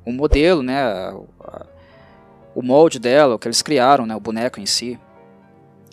o 0.05 0.13
modelo, 0.13 0.63
né, 0.63 1.13
uh, 1.13 1.29
o 2.55 2.63
molde 2.63 2.99
dela, 2.99 3.37
o 3.37 3.39
que 3.39 3.47
eles 3.47 3.63
criaram, 3.63 4.05
né, 4.05 4.17
o 4.17 4.21
boneco 4.21 4.61
em 4.61 4.67
si 4.67 4.99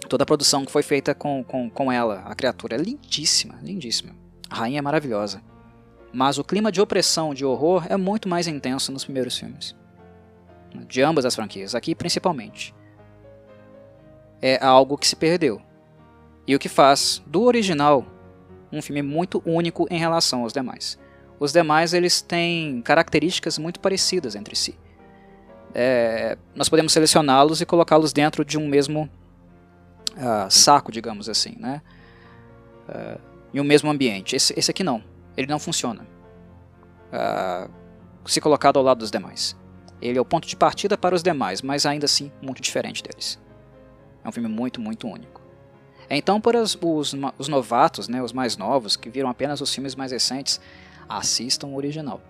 toda 0.09 0.23
a 0.23 0.25
produção 0.25 0.65
que 0.65 0.71
foi 0.71 0.81
feita 0.81 1.13
com, 1.13 1.43
com, 1.43 1.69
com 1.69 1.91
ela, 1.91 2.23
a 2.25 2.35
criatura. 2.35 2.75
É 2.75 2.79
lindíssima, 2.79 3.59
lindíssima. 3.62 4.13
A 4.49 4.55
rainha 4.55 4.79
é 4.79 4.81
maravilhosa. 4.81 5.41
Mas 6.12 6.39
o 6.39 6.43
clima 6.43 6.71
de 6.71 6.81
opressão, 6.81 7.33
de 7.33 7.45
horror, 7.45 7.85
é 7.88 7.95
muito 7.95 8.27
mais 8.27 8.47
intenso 8.47 8.91
nos 8.91 9.03
primeiros 9.03 9.38
filmes. 9.38 9.75
De 10.88 11.01
ambas 11.01 11.23
as 11.23 11.35
franquias, 11.35 11.75
aqui 11.75 11.93
principalmente. 11.93 12.73
É 14.41 14.63
algo 14.63 14.97
que 14.97 15.08
se 15.08 15.15
perdeu. 15.15 15.62
E 16.47 16.56
o 16.56 16.60
que 16.60 16.69
faz 16.69 17.21
do 17.28 17.43
original 17.43 18.06
um 18.71 18.82
filme 18.82 19.02
muito 19.02 19.41
único 19.45 19.88
em 19.89 19.97
relação 19.97 20.43
aos 20.43 20.54
demais. 20.54 20.97
Os 21.39 21.52
demais 21.52 21.93
eles 21.93 22.21
têm 22.21 22.82
características 22.82 23.58
muito 23.58 23.80
parecidas 23.80 24.36
entre 24.36 24.56
si. 24.56 24.78
É, 25.73 26.38
nós 26.56 26.69
podemos 26.69 26.91
selecioná-los 26.91 27.62
e 27.62 27.65
colocá-los 27.65 28.12
dentro 28.12 28.43
de 28.43 28.58
um 28.58 28.67
mesmo 28.67 29.10
uh, 30.17 30.49
saco, 30.49 30.91
digamos 30.91 31.30
assim, 31.30 31.56
né? 31.58 31.82
Uh, 32.88 33.19
em 33.54 33.60
um 33.60 33.63
mesmo 33.63 33.89
ambiente. 33.89 34.36
Esse, 34.36 34.54
esse 34.58 34.71
aqui 34.71 34.84
não. 34.84 35.04
Ele 35.38 35.47
não 35.47 35.60
funciona. 35.60 36.06
Uh, 37.13 37.71
se 38.25 38.41
colocado 38.41 38.78
ao 38.78 38.84
lado 38.84 38.99
dos 38.99 39.12
demais. 39.12 39.56
Ele 40.02 40.17
é 40.17 40.21
o 40.21 40.25
ponto 40.25 40.47
de 40.47 40.56
partida 40.56 40.97
para 40.97 41.15
os 41.15 41.23
demais, 41.23 41.62
mas 41.62 41.86
ainda 41.86 42.06
assim 42.06 42.32
muito 42.41 42.62
diferente 42.62 43.02
deles. 43.04 43.39
É 44.23 44.29
um 44.29 44.32
filme 44.32 44.49
muito, 44.49 44.82
muito 44.82 45.08
único. 45.08 45.41
Então, 46.10 46.41
para 46.41 46.62
os, 46.62 46.77
os, 46.82 47.15
os 47.38 47.47
novatos, 47.47 48.08
né, 48.08 48.21
os 48.21 48.34
mais 48.34 48.58
novos, 48.58 48.95
que 48.95 49.10
viram 49.10 49.29
apenas 49.29 49.62
os 49.62 49.73
filmes 49.73 49.95
mais 49.95 50.12
recentes, 50.12 50.60
assistam 51.08 51.67
o 51.67 51.75
original. 51.75 52.21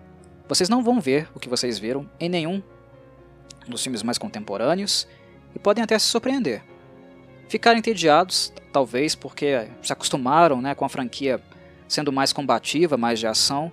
Vocês 0.47 0.69
não 0.69 0.84
vão 0.84 0.99
ver 0.99 1.30
o 1.34 1.39
que 1.39 1.47
vocês 1.47 1.80
viram 1.80 2.10
em 2.19 2.28
nenhum 2.28 2.62
dos 3.67 3.84
filmes 3.84 4.04
mais 4.04 4.17
contemporâneos 4.17 5.08
e 5.56 5.60
podem 5.60 5.84
até 5.84 5.97
se 5.97 6.08
surpreender 6.08 6.63
ficarem 7.49 7.80
entediados, 7.80 8.54
talvez 8.71 9.15
porque 9.15 9.67
se 9.82 9.91
acostumaram 9.91 10.62
né, 10.62 10.75
com 10.75 10.86
a 10.86 10.89
franquia 10.89 11.41
sendo 11.88 12.12
mais 12.12 12.32
combativa, 12.32 12.95
mais 12.95 13.19
de 13.19 13.25
ação. 13.25 13.71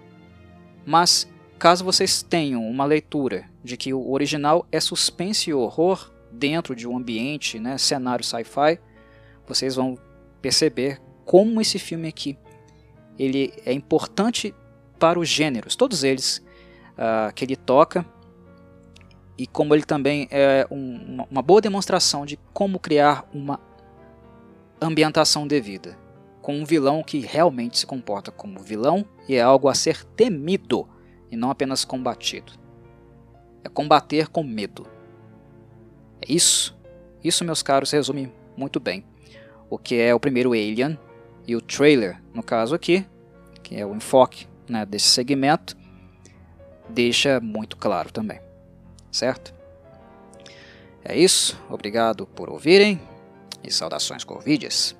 Mas 0.84 1.28
caso 1.58 1.84
vocês 1.84 2.22
tenham 2.22 2.66
uma 2.66 2.86
leitura 2.86 3.44
de 3.62 3.76
que 3.76 3.92
o 3.92 4.10
original 4.10 4.66
é 4.72 4.80
suspense 4.80 5.50
e 5.50 5.54
horror 5.54 6.10
dentro 6.30 6.74
de 6.74 6.86
um 6.86 6.96
ambiente, 6.96 7.58
né, 7.58 7.78
cenário 7.78 8.24
sci-fi, 8.24 8.78
vocês 9.46 9.76
vão 9.76 9.96
perceber 10.40 11.00
como 11.24 11.60
esse 11.60 11.78
filme 11.78 12.08
aqui 12.08 12.38
ele 13.18 13.52
é 13.64 13.72
importante 13.72 14.54
para 14.98 15.18
os 15.18 15.28
gêneros, 15.28 15.76
todos 15.76 16.04
eles 16.04 16.44
uh, 16.92 17.32
que 17.34 17.44
ele 17.44 17.56
toca, 17.56 18.04
e 19.38 19.46
como 19.46 19.74
ele 19.74 19.84
também 19.84 20.28
é 20.30 20.66
um, 20.70 21.24
uma 21.30 21.42
boa 21.42 21.60
demonstração 21.60 22.24
de 22.24 22.38
como 22.54 22.78
criar 22.78 23.28
uma 23.32 23.60
ambientação 24.80 25.46
devida, 25.46 25.98
com 26.40 26.56
um 26.56 26.64
vilão 26.64 27.02
que 27.02 27.18
realmente 27.18 27.78
se 27.78 27.86
comporta 27.86 28.30
como 28.30 28.60
vilão 28.60 29.04
e 29.28 29.34
é 29.34 29.42
algo 29.42 29.68
a 29.68 29.74
ser 29.74 30.04
temido 30.04 30.88
e 31.30 31.36
não 31.36 31.50
apenas 31.50 31.84
combatido. 31.84 32.52
É 33.62 33.68
combater 33.68 34.28
com 34.28 34.42
medo. 34.42 34.86
Isso. 36.28 36.76
Isso, 37.22 37.44
meus 37.44 37.62
caros, 37.62 37.90
resume 37.90 38.32
muito 38.56 38.80
bem 38.80 39.04
o 39.68 39.78
que 39.78 39.96
é 39.96 40.14
o 40.14 40.20
primeiro 40.20 40.52
Alien 40.52 40.98
e 41.46 41.56
o 41.56 41.60
trailer, 41.60 42.20
no 42.32 42.42
caso 42.42 42.74
aqui, 42.74 43.04
que 43.62 43.76
é 43.76 43.84
o 43.84 43.94
enfoque 43.94 44.46
né, 44.68 44.84
desse 44.84 45.08
segmento, 45.08 45.76
deixa 46.88 47.40
muito 47.40 47.76
claro 47.76 48.12
também. 48.12 48.40
Certo? 49.10 49.54
É 51.04 51.16
isso. 51.16 51.60
Obrigado 51.70 52.26
por 52.26 52.50
ouvirem 52.50 53.00
e 53.62 53.72
saudações 53.72 54.24
corvides. 54.24 54.96